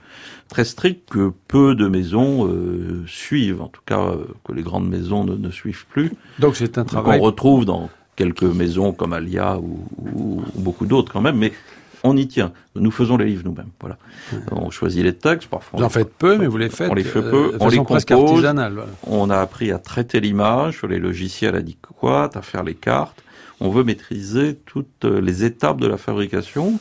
[0.48, 4.88] très strictes que peu de maisons euh, suivent, en tout cas euh, que les grandes
[4.88, 6.12] maisons ne, ne suivent plus.
[6.38, 7.18] Donc c'est un travail.
[7.20, 9.80] on retrouve dans quelques maisons comme Alia ou,
[10.14, 11.52] ou- ou beaucoup d'autres quand même, mais
[12.02, 12.52] on y tient.
[12.76, 13.70] Nous faisons les livres nous-mêmes.
[13.80, 13.96] Voilà.
[14.52, 15.80] On choisit les textes, parfois.
[15.80, 16.88] Vous en faites peu, mais vous les faites.
[16.90, 18.04] On les fait euh, peu, de on les compose.
[18.08, 18.74] artisanale.
[18.74, 18.90] voilà.
[19.08, 23.22] On a appris à traiter l'image sur les logiciels adéquats, à faire les cartes.
[23.58, 26.78] On veut maîtriser toutes les étapes de la fabrication.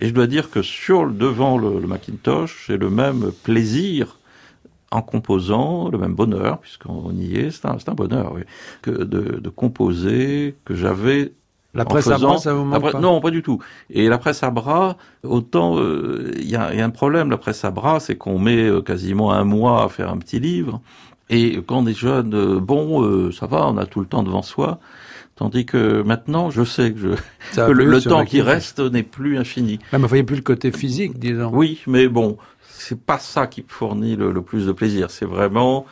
[0.00, 4.18] Et je dois dire que sur le devant le, le Macintosh, j'ai le même plaisir
[4.90, 8.42] en composant, le même bonheur, puisqu'on y est, c'est un, bonheur, oui,
[8.80, 11.32] que de, de composer, que j'avais
[11.74, 13.58] La presse à faisant- bras, ça vous la manque presse- pas Non, pas du tout.
[13.90, 17.28] Et la presse à bras, autant euh, il y, a, il y a un problème.
[17.30, 20.40] La presse à bras, c'est qu'on met euh, quasiment un mois à faire un petit
[20.40, 20.80] livre.
[21.28, 24.22] Et quand on est jeune, euh, bon, euh, ça va, on a tout le temps
[24.22, 24.78] devant soi.
[25.38, 29.74] Tandis que maintenant, je sais que, je, le, temps qui reste n'est plus infini.
[29.74, 31.50] Ouais, mais vous voyez plus le côté physique, disons.
[31.52, 35.12] Oui, mais bon, c'est pas ça qui fournit le, le plus de plaisir.
[35.12, 35.86] C'est vraiment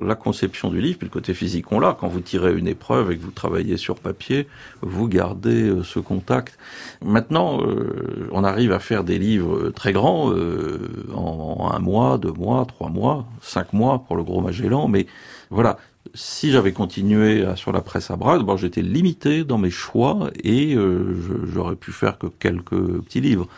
[0.00, 1.96] la conception du livre, puis le côté physique, on l'a.
[1.98, 4.48] Quand vous tirez une épreuve et que vous travaillez sur papier,
[4.82, 6.58] vous gardez euh, ce contact.
[7.04, 12.18] Maintenant, euh, on arrive à faire des livres très grands, euh, en, en un mois,
[12.18, 15.06] deux mois, trois mois, cinq mois pour le gros Magellan, mais
[15.50, 15.78] voilà.
[16.14, 20.74] Si j'avais continué sur la presse à bras, d'abord j'étais limité dans mes choix et
[20.74, 21.14] euh,
[21.52, 22.70] j'aurais pu faire que quelques
[23.02, 23.48] petits livres.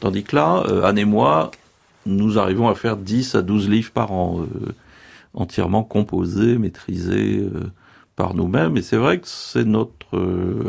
[0.00, 1.50] Tandis que là, euh, Anne et moi,
[2.06, 4.72] nous arrivons à faire 10 à 12 livres par an, euh,
[5.34, 7.46] entièrement composés, maîtrisés
[8.16, 8.76] par nous-mêmes.
[8.76, 9.94] Et c'est vrai que c'est notre,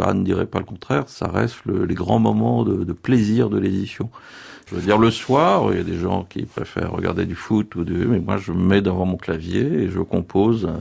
[0.01, 3.57] Anne ne dirait pas le contraire, ça reste le- les grands moments de plaisir de
[3.59, 4.09] l'édition.
[4.69, 7.75] Je veux dire, le soir, il y a des gens qui préfèrent regarder du foot
[7.75, 10.77] ou du, mais moi je me mets devant mon clavier et je compose euh,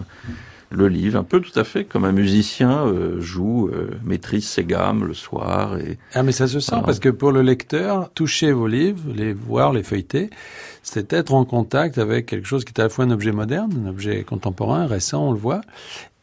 [0.70, 4.64] le livre, un peu tout à fait comme un musicien euh, joue, euh, maîtrise ses
[4.64, 8.50] gammes le soir et Ah, mais ça se sent, parce que pour le lecteur, toucher
[8.50, 10.30] vos livres, les voir, les feuilleter,
[10.82, 13.72] c'est être en contact avec quelque chose qui est à la fois un objet moderne,
[13.86, 15.60] un objet contemporain, récent, on le voit,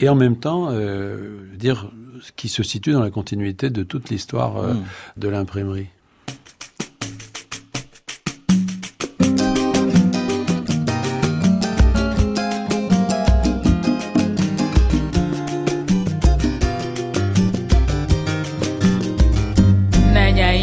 [0.02, 1.89] et en même temps, euh, dire
[2.36, 4.84] qui se situe dans la continuité de toute l'histoire euh, Mm.
[5.17, 5.88] de l'imprimerie.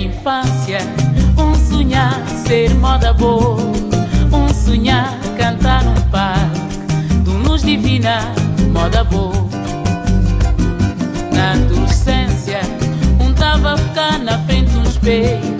[0.04, 0.78] Infância,
[1.36, 3.56] um sonhar ser moda boa,
[4.32, 8.22] um sonhar cantar num parque, do luz divina,
[8.72, 9.32] moda boa.
[11.32, 12.60] Na adolescência,
[13.20, 15.56] um tava a ficar na frente de um espelho,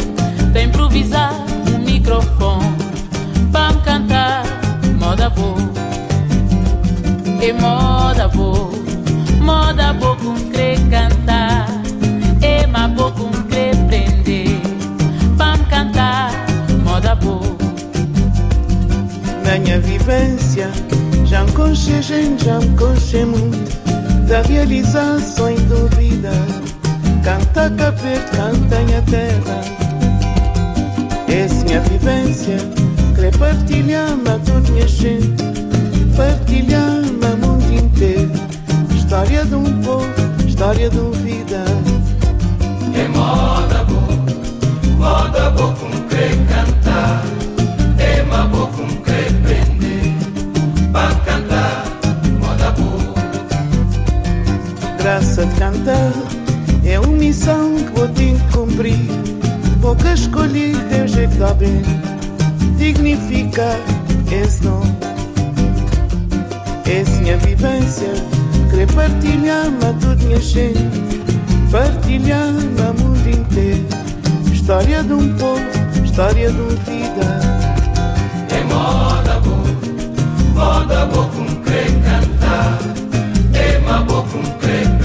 [0.53, 1.35] de improvisar
[1.75, 2.77] um microfone,
[3.53, 4.43] para me cantar,
[4.99, 5.71] moda boa.
[7.43, 8.71] E moda boa,
[9.41, 10.50] moda boa
[19.51, 20.71] Na minha vivência,
[21.25, 23.77] já me gente, já me conchei muito.
[24.29, 26.31] Da realização em dúvida
[27.25, 29.61] Canta capete, canta minha terra
[31.65, 32.59] minha vivência,
[33.17, 35.43] querer partilhar-me a toda minha gente,
[36.17, 38.31] partilhar-me a mundo inteiro.
[38.95, 40.07] História de um povo,
[40.47, 41.65] história de uma vida.
[42.95, 46.10] É moda boa, moda boa com
[55.41, 56.13] De cantar
[56.85, 58.99] é uma missão que vou ter que cumprir.
[59.81, 61.81] Pouca escolhi, Deus é que dá bem,
[62.77, 63.79] dignificar
[64.31, 64.95] esse nome.
[66.85, 68.13] Essa minha vivência,
[68.69, 70.79] querer partilhar-me a toda minha gente,
[71.73, 73.87] partilhar-me a mundo inteiro.
[74.53, 75.63] História de um povo,
[76.05, 77.41] história de uma vida.
[78.51, 79.65] É moda boa,
[80.53, 82.79] moda boa com que cantar,
[83.55, 85.00] é uma boa com que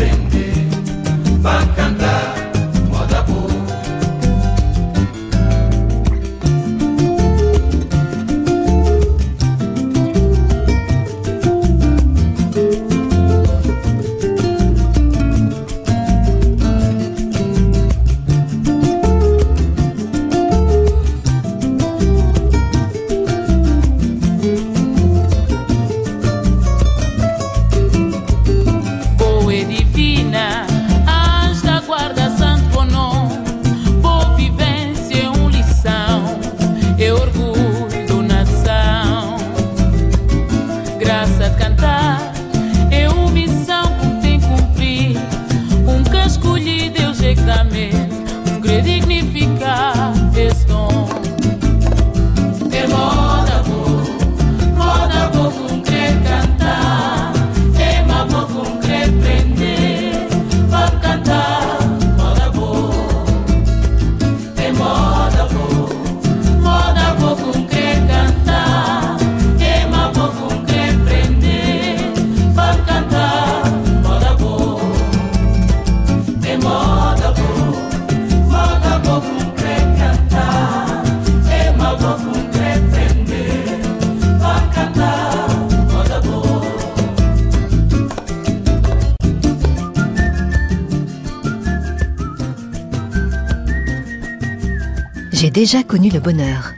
[95.65, 96.75] déjà connu le bonheur.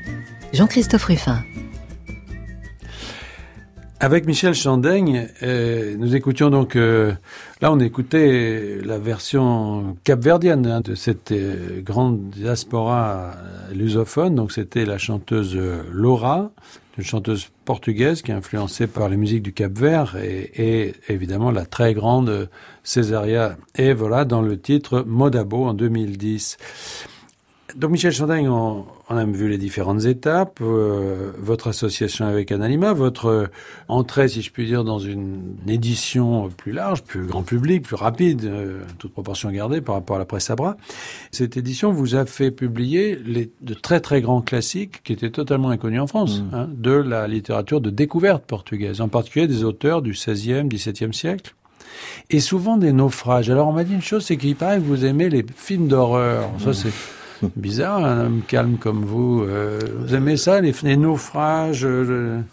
[0.54, 1.43] Jean-Christophe Ruffin.
[4.00, 7.12] Avec Michel Chandaigne, euh, nous écoutions donc, euh,
[7.60, 13.34] là on écoutait la version capverdienne hein, de cette euh, grande diaspora
[13.73, 15.60] lusophone, donc c'était la chanteuse
[15.91, 16.52] Laura,
[16.97, 21.65] une chanteuse portugaise qui est influencée par les musiques du Cap-Vert et, et évidemment la
[21.65, 22.47] très grande
[22.84, 26.58] Césaria Evola dans le titre Modabo en 2010.
[27.75, 32.93] Donc Michel Chandaigne, on, on a vu les différentes étapes, euh, votre association avec Analima,
[32.93, 33.47] votre euh,
[33.89, 38.45] entrée, si je puis dire, dans une édition plus large, plus grand public, plus rapide,
[38.45, 40.77] euh, toute proportion gardée par rapport à la presse à bras.
[41.32, 45.69] Cette édition vous a fait publier les, de très très grands classiques qui étaient totalement
[45.69, 50.12] inconnus en France, hein, de la littérature de découverte portugaise, en particulier des auteurs du
[50.12, 51.53] XVIe, XVIIe siècle.
[52.30, 53.49] Et souvent des naufrages.
[53.49, 56.49] Alors on m'a dit une chose, c'est qu'il paraît que vous aimez les films d'horreur.
[56.60, 56.91] Ça c'est
[57.56, 59.43] bizarre, un homme calme comme vous.
[59.43, 62.43] Euh, vous aimez ça, les, naufrages euh, le-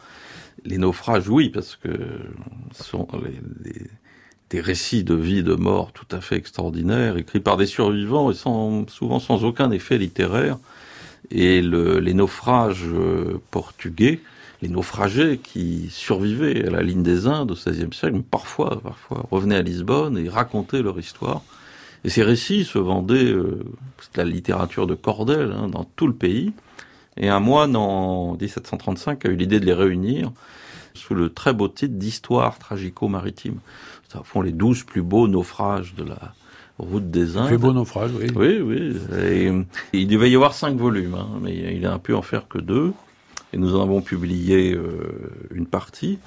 [0.64, 1.90] Les naufrages, oui, parce que
[2.72, 3.06] ce sont
[4.50, 8.34] des récits de vie, de mort tout à fait extraordinaires, écrits par des survivants et
[8.34, 10.58] sans, souvent sans aucun effet littéraire.
[11.30, 14.20] Et le- les naufrages euh, portugais,
[14.62, 19.56] les naufragés qui survivaient à la ligne des Indes au XVIe siècle, parfois, parfois revenaient
[19.56, 21.42] à Lisbonne et racontaient leur histoire.
[22.04, 23.64] Et ces récits se vendaient, euh,
[24.00, 26.52] c'est la littérature de Cordel, hein, dans tout le pays.
[27.16, 30.32] Et un moine en 1735 a eu l'idée de les réunir
[30.94, 33.58] sous le très beau titre d'Histoire tragico-maritime.
[34.08, 36.34] Ça font les douze plus beaux naufrages de la
[36.78, 37.48] route des Indes.
[37.48, 38.26] plus beau naufrage, oui.
[38.34, 38.96] Oui, oui.
[39.18, 39.50] Et,
[39.92, 42.92] il devait y avoir cinq volumes, hein, mais il a pu en faire que deux.
[43.52, 46.18] Et nous en avons publié euh, une partie.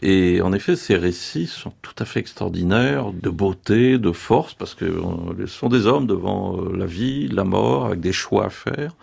[0.00, 4.74] Et en effet, ces récits sont tout à fait extraordinaires, de beauté, de force, parce
[4.74, 5.00] que euh,
[5.40, 8.94] ce sont des hommes devant euh, la vie, la mort, avec des choix à faire.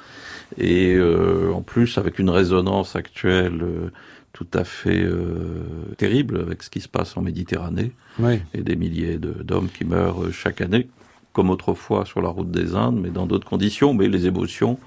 [0.57, 3.89] Et euh, en plus, avec une résonance actuelle euh,
[4.31, 5.63] tout à fait euh,
[5.97, 8.39] terrible avec ce qui se passe en Méditerranée Oui.
[8.53, 10.87] et des milliers de- d'hommes qui meurent chaque année,
[11.33, 13.93] comme autrefois sur la route des Indes, mais dans d'autres conditions.
[13.93, 14.77] Mais les émotions,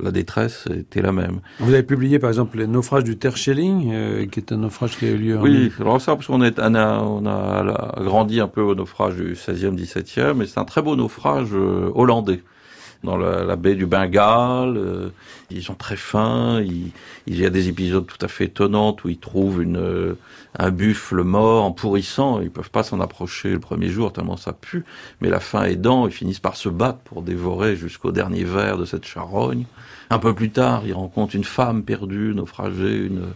[0.00, 1.40] la détresse était la même.
[1.60, 5.06] Vous avez publié par exemple le naufrage du Terschelling, euh, qui est un naufrage qui
[5.06, 8.40] a eu lieu en Oui, alors ça, parce qu'on est, on a, on a grandi
[8.40, 12.42] un peu au naufrage du 16e, 17e, et c'est un très beau naufrage euh, hollandais.
[13.04, 14.76] Dans la, la baie du Bengale.
[14.76, 15.08] euh,
[15.50, 16.60] ils sont très fins.
[16.60, 16.90] Il,
[17.26, 20.14] il y a des épisodes tout à fait étonnants où ils trouvent une, euh,
[20.58, 22.40] un buffle mort en pourrissant.
[22.40, 24.84] Ils peuvent pas s'en approcher le premier jour tellement ça pue.
[25.20, 28.84] Mais la faim aidant, ils finissent par se battre pour dévorer jusqu'au dernier verre de
[28.84, 29.66] cette charogne.
[30.10, 33.34] Un peu plus tard, ils rencontrent une femme perdue, naufragée, une,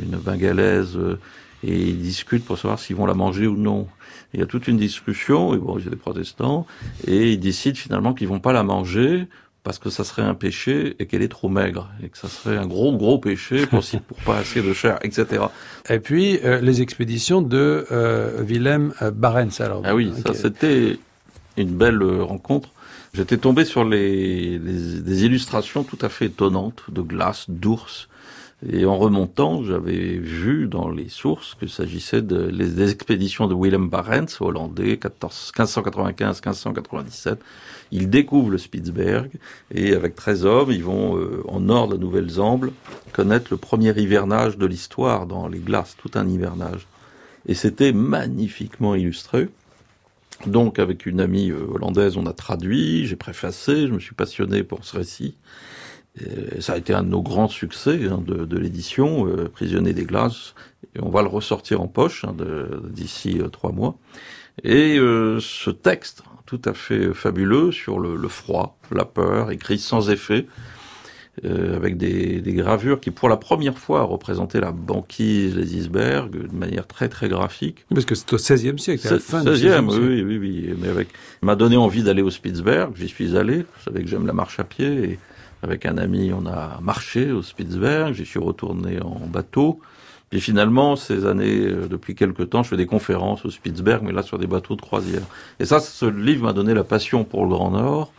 [0.00, 1.18] une bengalaise, euh,
[1.64, 3.88] et ils discutent pour savoir s'ils vont la manger ou non.
[4.34, 6.66] Il y a toute une discussion, et bon, il y a des protestants,
[7.06, 9.26] et ils décident finalement qu'ils vont pas la manger
[9.64, 12.56] parce que ça serait un péché et qu'elle est trop maigre, et que ça serait
[12.56, 13.82] un gros gros péché pour,
[14.24, 15.42] pas assez de chair, etc.
[15.90, 19.60] Et puis euh, les expéditions de euh, Willem euh, Barents.
[19.60, 20.98] Alors, Ah oui, ça c'était
[21.56, 22.70] une belle rencontre.
[23.14, 28.08] J'étais tombé sur les, les- des illustrations tout à fait étonnantes de glace, d'ours.
[28.66, 33.88] Et en remontant, j'avais vu dans les sources qu'il s'agissait de, des expéditions de Willem
[33.88, 37.36] Barents, hollandais, 14 1595-1597.
[37.92, 39.30] Il découvre le Spitzberg
[39.72, 42.72] et avec 13 hommes, ils vont euh, en nord de la Nouvelle-Zambie
[43.12, 46.88] connaître le premier hivernage de l'histoire dans les glaces, tout un hivernage.
[47.46, 49.48] Et c'était magnifiquement illustré.
[50.46, 54.64] Donc, avec une amie euh, hollandaise, on a traduit, j'ai préfacé, je me suis passionné
[54.64, 55.36] pour ce récit.
[56.20, 59.92] Et ça a été un de nos grands succès hein, de, de l'édition, euh, Prisonnier
[59.92, 60.54] des glaces.
[60.94, 62.34] Et on va le ressortir en poche hein,
[62.90, 63.96] d'ici euh, trois mois.
[64.64, 69.78] Et euh, ce texte, tout à fait fabuleux, sur le, le froid, la peur, écrit
[69.78, 70.46] sans effet,
[71.44, 76.30] euh, avec des, des gravures qui, pour la première fois, représentaient la banquise, les icebergs,
[76.30, 77.86] de manière très très graphique.
[77.90, 79.84] Parce que c'est au XVIe siècle, c'est à la fin du 16e, XVIe siècle.
[79.90, 80.74] oui, oui, oui.
[80.78, 81.08] Mais avec,
[81.42, 82.96] m'a donné envie d'aller au Spitzberg.
[82.96, 83.58] J'y suis allé.
[83.58, 85.12] Vous savez que j'aime la marche à pied.
[85.12, 85.18] Et
[85.62, 88.14] avec un ami, on a marché au Spitzberg.
[88.14, 89.80] J'y suis retourné en bateau.
[90.30, 94.12] Puis finalement, ces années, euh, depuis quelques temps, je fais des conférences au Spitzberg, mais
[94.12, 95.22] là sur des bateaux de croisière.
[95.58, 98.12] Et ça, ce livre m'a donné la passion pour le Grand Nord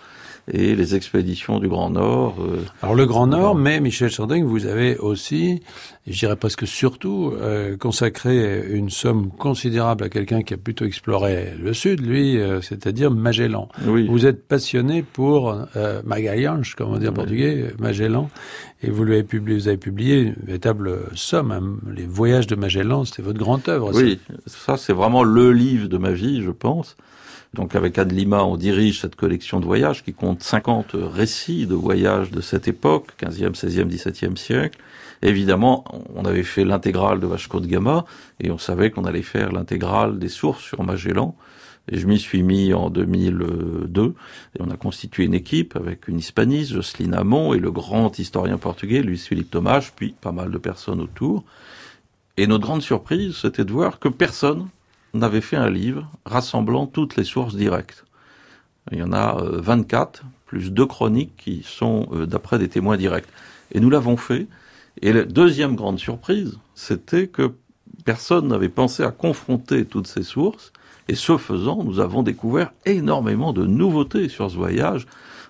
[0.51, 2.35] et les expéditions du Grand Nord.
[2.39, 5.61] euh, Alors le Grand Nord, mais Michel Chardin, vous avez aussi,
[6.07, 11.53] je dirais presque surtout, euh, consacré une somme considérable à quelqu'un qui a plutôt exploré
[11.61, 13.69] le Sud, lui, euh, c'est-à-dire Magellan.
[13.85, 14.07] oui.
[14.07, 15.55] Vous êtes passionné pour
[16.05, 17.15] Magalhães, comme on dit en Oui.
[17.15, 18.29] portugais, Magellan,
[18.81, 21.51] et vous, lui avez publié, vous avez publié une véritable somme.
[21.51, 21.91] hein.
[21.95, 23.91] Les voyages de Magellan, c'était votre grande œuvre.
[23.93, 26.95] Oui, ça c'est vraiment le livre de ma vie, je pense.
[27.53, 31.73] Donc avec Anne Lima, on dirige cette collection de voyages qui compte 50 récits de
[31.73, 34.79] voyages de cette époque, 15e, 16e, 17e siècle.
[35.23, 35.83] Évidemment,
[36.15, 38.05] on avait fait l'intégrale de Vasco de Gama
[38.39, 41.35] et on savait qu'on allait faire l'intégrale des sources sur Magellan.
[41.91, 44.13] Et je m'y suis mis en 2002
[44.55, 48.59] et on a constitué une équipe avec une hispaniste, Jocelyne Hamon, et le grand historien
[48.59, 51.43] portugais, Luis Philippe Thomas, puis pas mal de personnes autour.
[52.37, 54.67] Et notre grande surprise, c'était de voir que personne
[55.13, 58.05] n'avait fait un livre rassemblant toutes les sources directes.
[58.91, 62.97] Il y en a euh, 24, plus deux chroniques qui sont euh, d'après des témoins
[62.97, 63.27] directs.
[63.71, 64.47] Et nous l'avons fait.
[65.01, 67.53] Et la deuxième grande surprise, c'était que
[68.03, 70.73] personne n'avait pensé à confronter toutes ces sources.
[71.07, 75.05] Et ce faisant, nous avons découvert énormément de nouveautés sur ce voyage,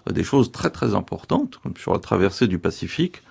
[0.10, 3.22] euh, des choses très très importantes, comme sur la traversée du Pacifique,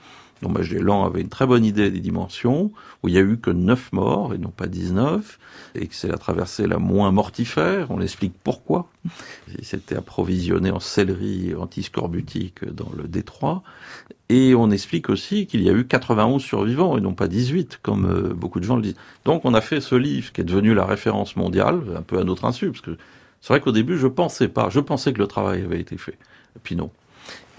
[0.43, 2.73] dont Magellan avait une très bonne idée des dimensions,
[3.03, 5.39] où il y a eu que 9 morts et non pas 19,
[5.75, 7.91] et que c'est la traversée la moins mortifère.
[7.91, 8.89] On explique pourquoi.
[9.59, 13.63] Il s'était approvisionné en céleri antiscorbutique dans le détroit.
[14.29, 18.07] Et on explique aussi qu'il y a eu 91 survivants et non pas 18, comme
[18.07, 18.97] euh, beaucoup de gens le disent.
[19.25, 22.25] Donc on a fait ce livre qui est devenu la référence mondiale, un peu à
[22.25, 22.97] notre insu, parce que
[23.41, 26.19] c'est vrai qu'au début je pensais pas, je pensais que le travail avait été fait.
[26.57, 26.91] Et puis non.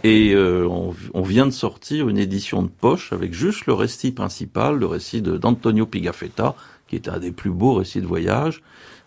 [0.04, 4.78] Et euh, on, vient de sortir une édition de poche avec juste le récit principal,
[4.78, 6.56] le récit d'Antonio Pigafetta,
[6.88, 8.62] qui est un des plus beaux récits de voyage,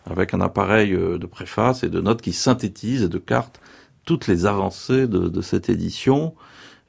[0.04, 3.60] avec un appareil euh, de préface et de notes qui synthétise et de cartes
[4.04, 6.34] toutes les avancées de cette édition.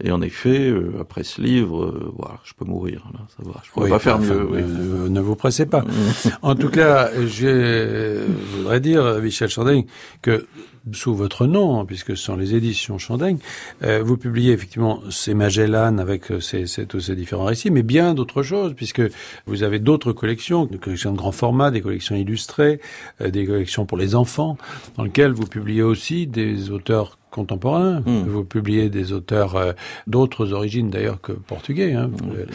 [0.06, 3.04] Et en effet, euh, après ce livre, euh, voilà, je peux mourir.
[3.14, 4.45] Là, ça va, je pourrais Oui, pas faire mieux.
[4.51, 4.60] oui.
[4.62, 5.86] euh, ne vous pressez pas.
[6.41, 8.26] En tout cas, je
[8.58, 9.86] voudrais dire, Michel Chandaigne,
[10.22, 10.45] que
[10.91, 13.38] sous votre nom, puisque ce sont les éditions Chandaigne,
[13.84, 17.84] euh, vous publiez effectivement ces Magellan avec euh, ces, ces- tous ces différents récits, mais
[17.84, 19.01] bien d'autres choses, puisque
[19.45, 22.82] vous avez d'autres collections, des collections de grand format, des collections illustrées,
[23.22, 24.58] euh, des collections pour les enfants,
[24.97, 27.99] dans lesquelles vous publiez aussi des auteurs contemporains.
[28.01, 28.23] Mm.
[28.27, 29.73] Vous publiez des auteurs euh,
[30.07, 31.93] d'autres origines d'ailleurs que portugais.
[31.93, 32.11] Hein.
[32.36, 32.45] Euh,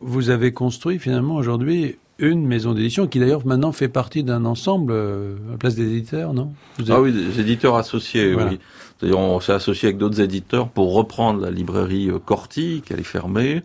[0.00, 4.92] Vous avez construit finalement aujourd'hui une maison d'édition qui d'ailleurs maintenant fait partie d'un ensemble
[4.92, 6.52] euh, à place des éditeurs, non?
[6.88, 8.50] Ah oui, des éditeurs associés, voilà.
[8.50, 8.58] oui.
[9.00, 13.02] D'ailleurs, on s'est associé avec d'autres éditeurs pour reprendre la librairie euh, Corti, qui est
[13.02, 13.62] fermée.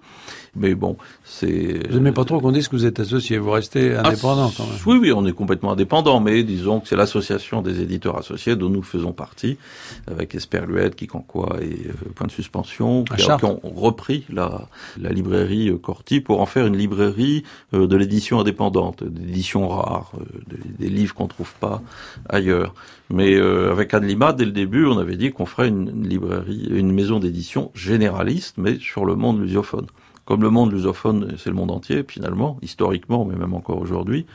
[0.56, 1.88] Mais bon, c'est.
[1.90, 4.66] Vous n'aimez pas trop qu'on dise que vous êtes associé, vous restez ah, indépendant quand
[4.68, 4.78] même.
[4.86, 8.70] Oui, oui, on est complètement indépendant, mais disons que c'est l'association des éditeurs associés dont
[8.70, 9.58] nous faisons partie,
[10.06, 14.68] avec Esperluette, Quicanquois et euh, Point de Suspension, qui, qui, ont repris la,
[15.02, 20.12] la librairie euh, Corti pour en faire une librairie de l'édition indépendante, d'édition rare,
[20.46, 21.82] des, des livres qu'on trouve pas
[22.30, 22.76] ailleurs.
[23.10, 26.68] Mais euh, avec Anne Lima, dès le début, on avait dit qu'on ferait une, librairie,
[26.72, 29.88] une maison d'édition généraliste, mais sur le monde lusophone
[30.26, 34.26] comme le monde lusophone, c'est le monde entier, finalement, historiquement, mais même encore aujourd'hui.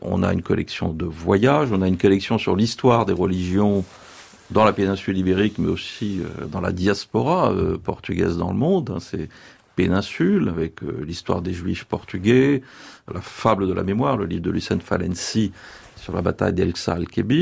[0.00, 3.84] On a une collection de voyages, on a une collection sur l'histoire des religions
[4.50, 8.90] dans la péninsule ibérique, mais aussi euh, dans la diaspora euh, portugaise dans le monde.
[8.94, 9.28] Hein, c'est
[9.74, 12.62] péninsule, avec euh, l'histoire des juifs portugais,
[13.12, 15.52] la fable de la mémoire, le livre de Lucien Falensi
[16.06, 16.72] sur la bataille d'El.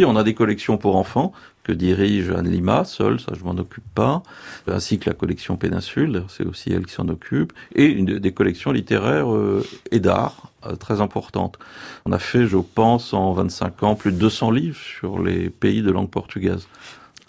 [0.06, 1.32] On a des collections pour enfants,
[1.64, 4.22] que dirige Anne Lima, seule, ça je m'en occupe pas,
[4.66, 9.30] ainsi que la collection Péninsule, c'est aussi elle qui s'en occupe, et des collections littéraires
[9.30, 11.58] euh, et d'art euh, très importantes.
[12.06, 15.82] On a fait, je pense, en 25 ans, plus de 200 livres sur les pays
[15.82, 16.66] de langue portugaise.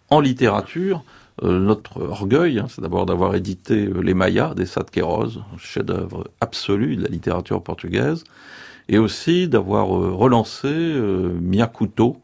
[0.09, 1.03] En littérature,
[1.43, 7.03] euh, notre orgueil, hein, c'est d'abord d'avoir édité Les Mayas des Queiroz, chef-d'œuvre absolu de
[7.03, 8.23] la littérature portugaise,
[8.89, 10.69] et aussi d'avoir relancé
[11.41, 12.17] Miakuto,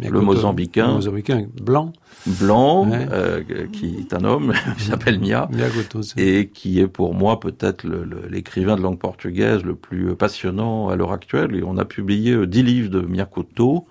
[0.00, 0.88] le Mozambiquin.
[0.88, 1.92] Le Mozambiquin blanc.
[2.26, 3.42] Blanc, euh,
[3.72, 5.48] qui est un homme, qui s'appelle Mia,
[6.16, 7.86] et qui est pour moi peut-être
[8.28, 11.54] l'écrivain de langue portugaise le plus passionnant à l'heure actuelle.
[11.54, 13.86] Et on a publié euh, dix livres de Miakoto,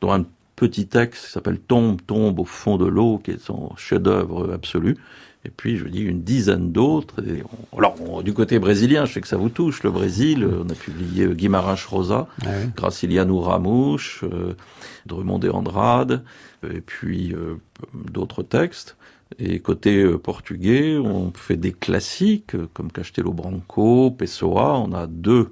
[0.00, 0.24] dont un
[0.56, 4.96] petit texte qui s'appelle Tombe, tombe au fond de l'eau, qui est son chef-d'œuvre absolu.
[5.44, 7.16] Et puis, je dis, une dizaine d'autres.
[7.76, 10.46] Alors, du côté brésilien, je sais que ça vous touche, le Brésil.
[10.46, 12.70] On a publié Guimarães Rosa, ah oui.
[12.76, 14.54] Graciliano Ramouche, euh,
[15.06, 16.24] Drummond et Andrade,
[16.62, 17.54] et puis euh,
[17.94, 18.96] d'autres textes.
[19.38, 24.78] Et côté euh, portugais, on fait des classiques comme Castelo Branco, Pessoa.
[24.78, 25.50] On a deux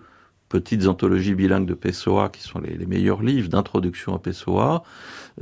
[0.49, 4.83] petites anthologies bilingues de Pessoa qui sont les, les meilleurs livres d'introduction à Pessoa,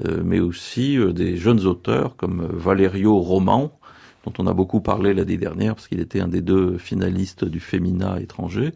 [0.05, 3.79] euh, mais aussi euh, des jeunes auteurs comme Valerio Roman,
[4.27, 7.61] dont on a beaucoup parlé l'année dernière parce qu'il était un des deux finalistes du
[7.61, 8.73] Femina étranger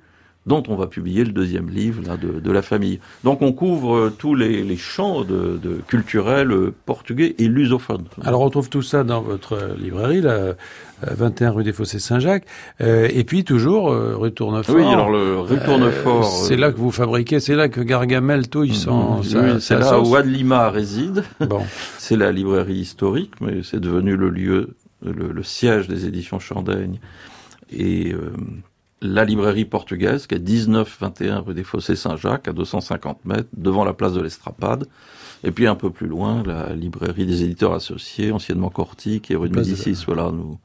[0.46, 2.98] dont on va publier le deuxième livre là, de, de la famille.
[3.24, 8.06] Donc on couvre euh, tous les, les champs de, de culturels euh, portugais et lusophones.
[8.24, 10.54] Alors on trouve tout ça dans votre librairie, là,
[11.02, 12.44] 21 rue des Fossés Saint-Jacques,
[12.80, 14.74] euh, et puis toujours euh, rue Tournefort.
[14.74, 16.24] Oui, alors le rue Tournefort.
[16.24, 19.18] Euh, c'est là que vous fabriquez, c'est là que Gargamel touille son.
[19.18, 21.24] Mmh, oui, c'est là où Adlima réside.
[21.40, 21.62] Bon.
[21.98, 24.70] c'est la librairie historique, mais c'est devenu le lieu,
[25.02, 26.98] le, le, siège des éditions Chandaigne.
[27.70, 28.32] Et euh,
[29.02, 33.92] la librairie portugaise, qui est 19-21 rue des Fossés Saint-Jacques, à 250 mètres, devant la
[33.92, 34.86] place de l'Estrapade.
[35.42, 39.36] Et puis un peu plus loin, la librairie des éditeurs associés, anciennement Corti, qui est
[39.36, 40.04] rue de Médicis.
[40.06, 40.58] Voilà, nous,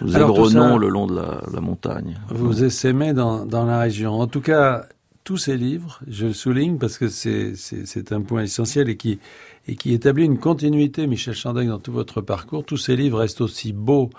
[0.00, 2.18] nous égrenons le long de la, la montagne.
[2.30, 4.18] Vous essaimez dans, dans la région.
[4.18, 4.86] En tout cas,
[5.24, 9.18] tous ces livres, je le souligne parce que c'est un point essentiel et qui,
[9.66, 12.64] et qui établit une continuité, Michel Chandaigne, dans tout votre parcours.
[12.64, 14.10] Tous ces livres restent aussi beaux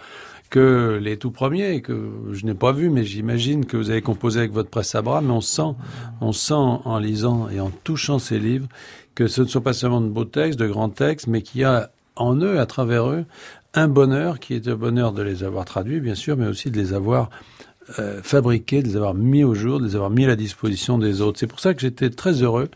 [0.50, 4.40] que les tout premiers, que je n'ai pas vu, mais j'imagine que vous avez composé
[4.40, 5.76] avec votre presse à bras, mais on sent,
[6.22, 8.68] on sent en lisant et en touchant ces livres
[9.16, 11.64] que ce ne sont pas seulement de beaux textes, de grands textes, mais qu'il y
[11.64, 13.26] a en eux, à travers eux,
[13.74, 16.78] un bonheur qui est le bonheur de les avoir traduits, bien sûr, mais aussi de
[16.78, 17.30] les avoir
[18.00, 20.98] euh, fabriqués, de les avoir mis au jour, de les avoir mis à la disposition
[20.98, 21.40] des autres.
[21.40, 22.70] C'est pour ça que j'étais très heureux,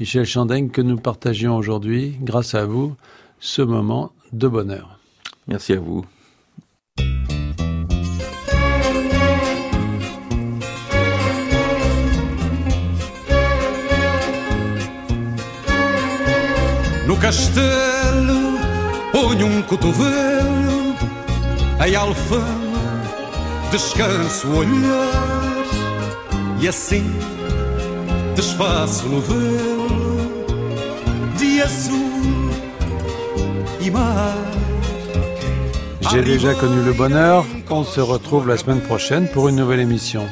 [0.00, 2.96] Michel Chandaigne, que nous partagions aujourd'hui, grâce à vous,
[3.38, 4.98] ce moment de bonheur.
[5.46, 6.06] Merci à vous.
[17.06, 18.58] No castelo
[19.12, 20.94] ponho um cotovelo
[21.84, 22.44] Em alfama
[23.72, 25.64] descanso o olhar
[26.62, 27.04] E assim
[28.36, 29.69] desfaço no velo
[36.10, 37.44] J'ai déjà connu le bonheur.
[37.70, 40.26] On se retrouve la semaine prochaine pour une nouvelle émission.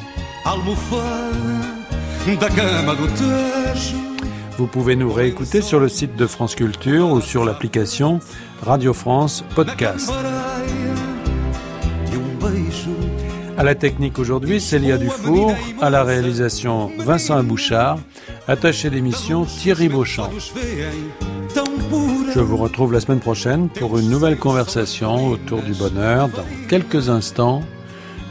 [4.58, 8.18] Vous pouvez nous réécouter sur le site de France Culture ou sur l'application
[8.62, 10.10] Radio France Podcast.
[13.56, 17.98] À la technique aujourd'hui, Célia Dufour, à la réalisation Vincent Abouchard,
[18.48, 20.30] attaché d'émission Thierry Beauchamp.
[22.34, 26.28] Je vous retrouve la semaine prochaine pour une nouvelle conversation autour du bonheur.
[26.28, 27.62] Dans quelques instants,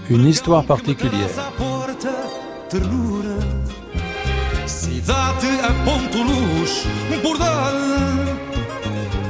[0.10, 1.30] une histoire particulière.
[4.66, 5.46] cidade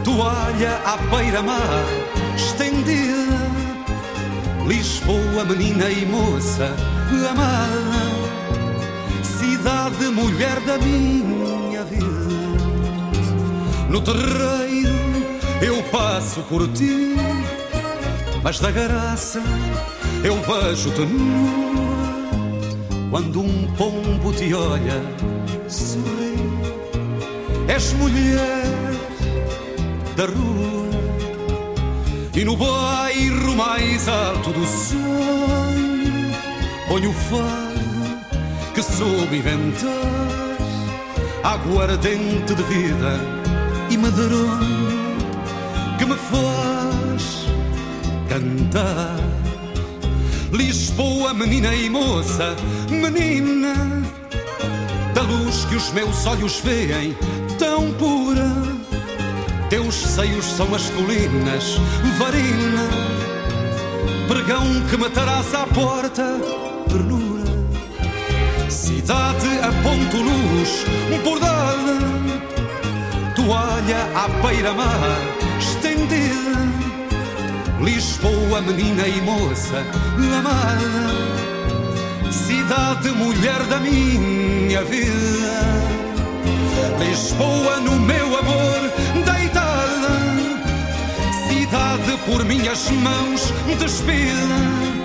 [0.04, 1.86] toalha à beira-mar
[4.68, 6.70] Lisboa, menina e moça
[9.68, 12.06] cidade, mulher da minha vida.
[13.90, 14.96] No terreiro
[15.62, 17.16] eu passo por ti,
[18.42, 19.42] mas da graça
[20.24, 21.68] eu vejo-te nua.
[23.10, 25.02] Quando um pombo te olha,
[25.68, 26.36] sorri,
[27.68, 28.64] és mulher
[30.16, 30.88] da rua.
[32.34, 36.32] E no bairro mais alto do sonho,
[36.88, 37.67] ponho o fado
[38.78, 39.90] que soube inventar,
[41.44, 43.20] aguardente de vida
[43.90, 45.18] e medronho
[45.98, 47.48] que me faz
[48.30, 49.16] cantar.
[50.52, 52.56] Lisboa, menina e moça,
[52.92, 53.74] menina,
[55.16, 57.18] da luz que os meus olhos veem,
[57.58, 58.48] tão pura.
[59.72, 61.80] Teus seios são as colinas,
[62.20, 62.88] varina,
[64.28, 66.40] pregão que matarás à porta,
[66.88, 67.27] ternura.
[69.08, 70.84] Cidade a ponto luz,
[71.24, 71.98] bordada,
[73.38, 75.00] toalha à beira-mar,
[75.58, 76.58] estendida
[77.80, 79.86] Lisboa, menina e moça
[80.38, 81.08] amada,
[82.34, 85.54] cidade, mulher da minha vida.
[87.00, 88.92] Lisboa, no meu amor,
[89.24, 90.20] deitada,
[91.48, 94.97] cidade por minhas mãos despida.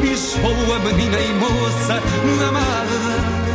[0.00, 2.00] Lisboa, menina e moça
[2.48, 3.47] amada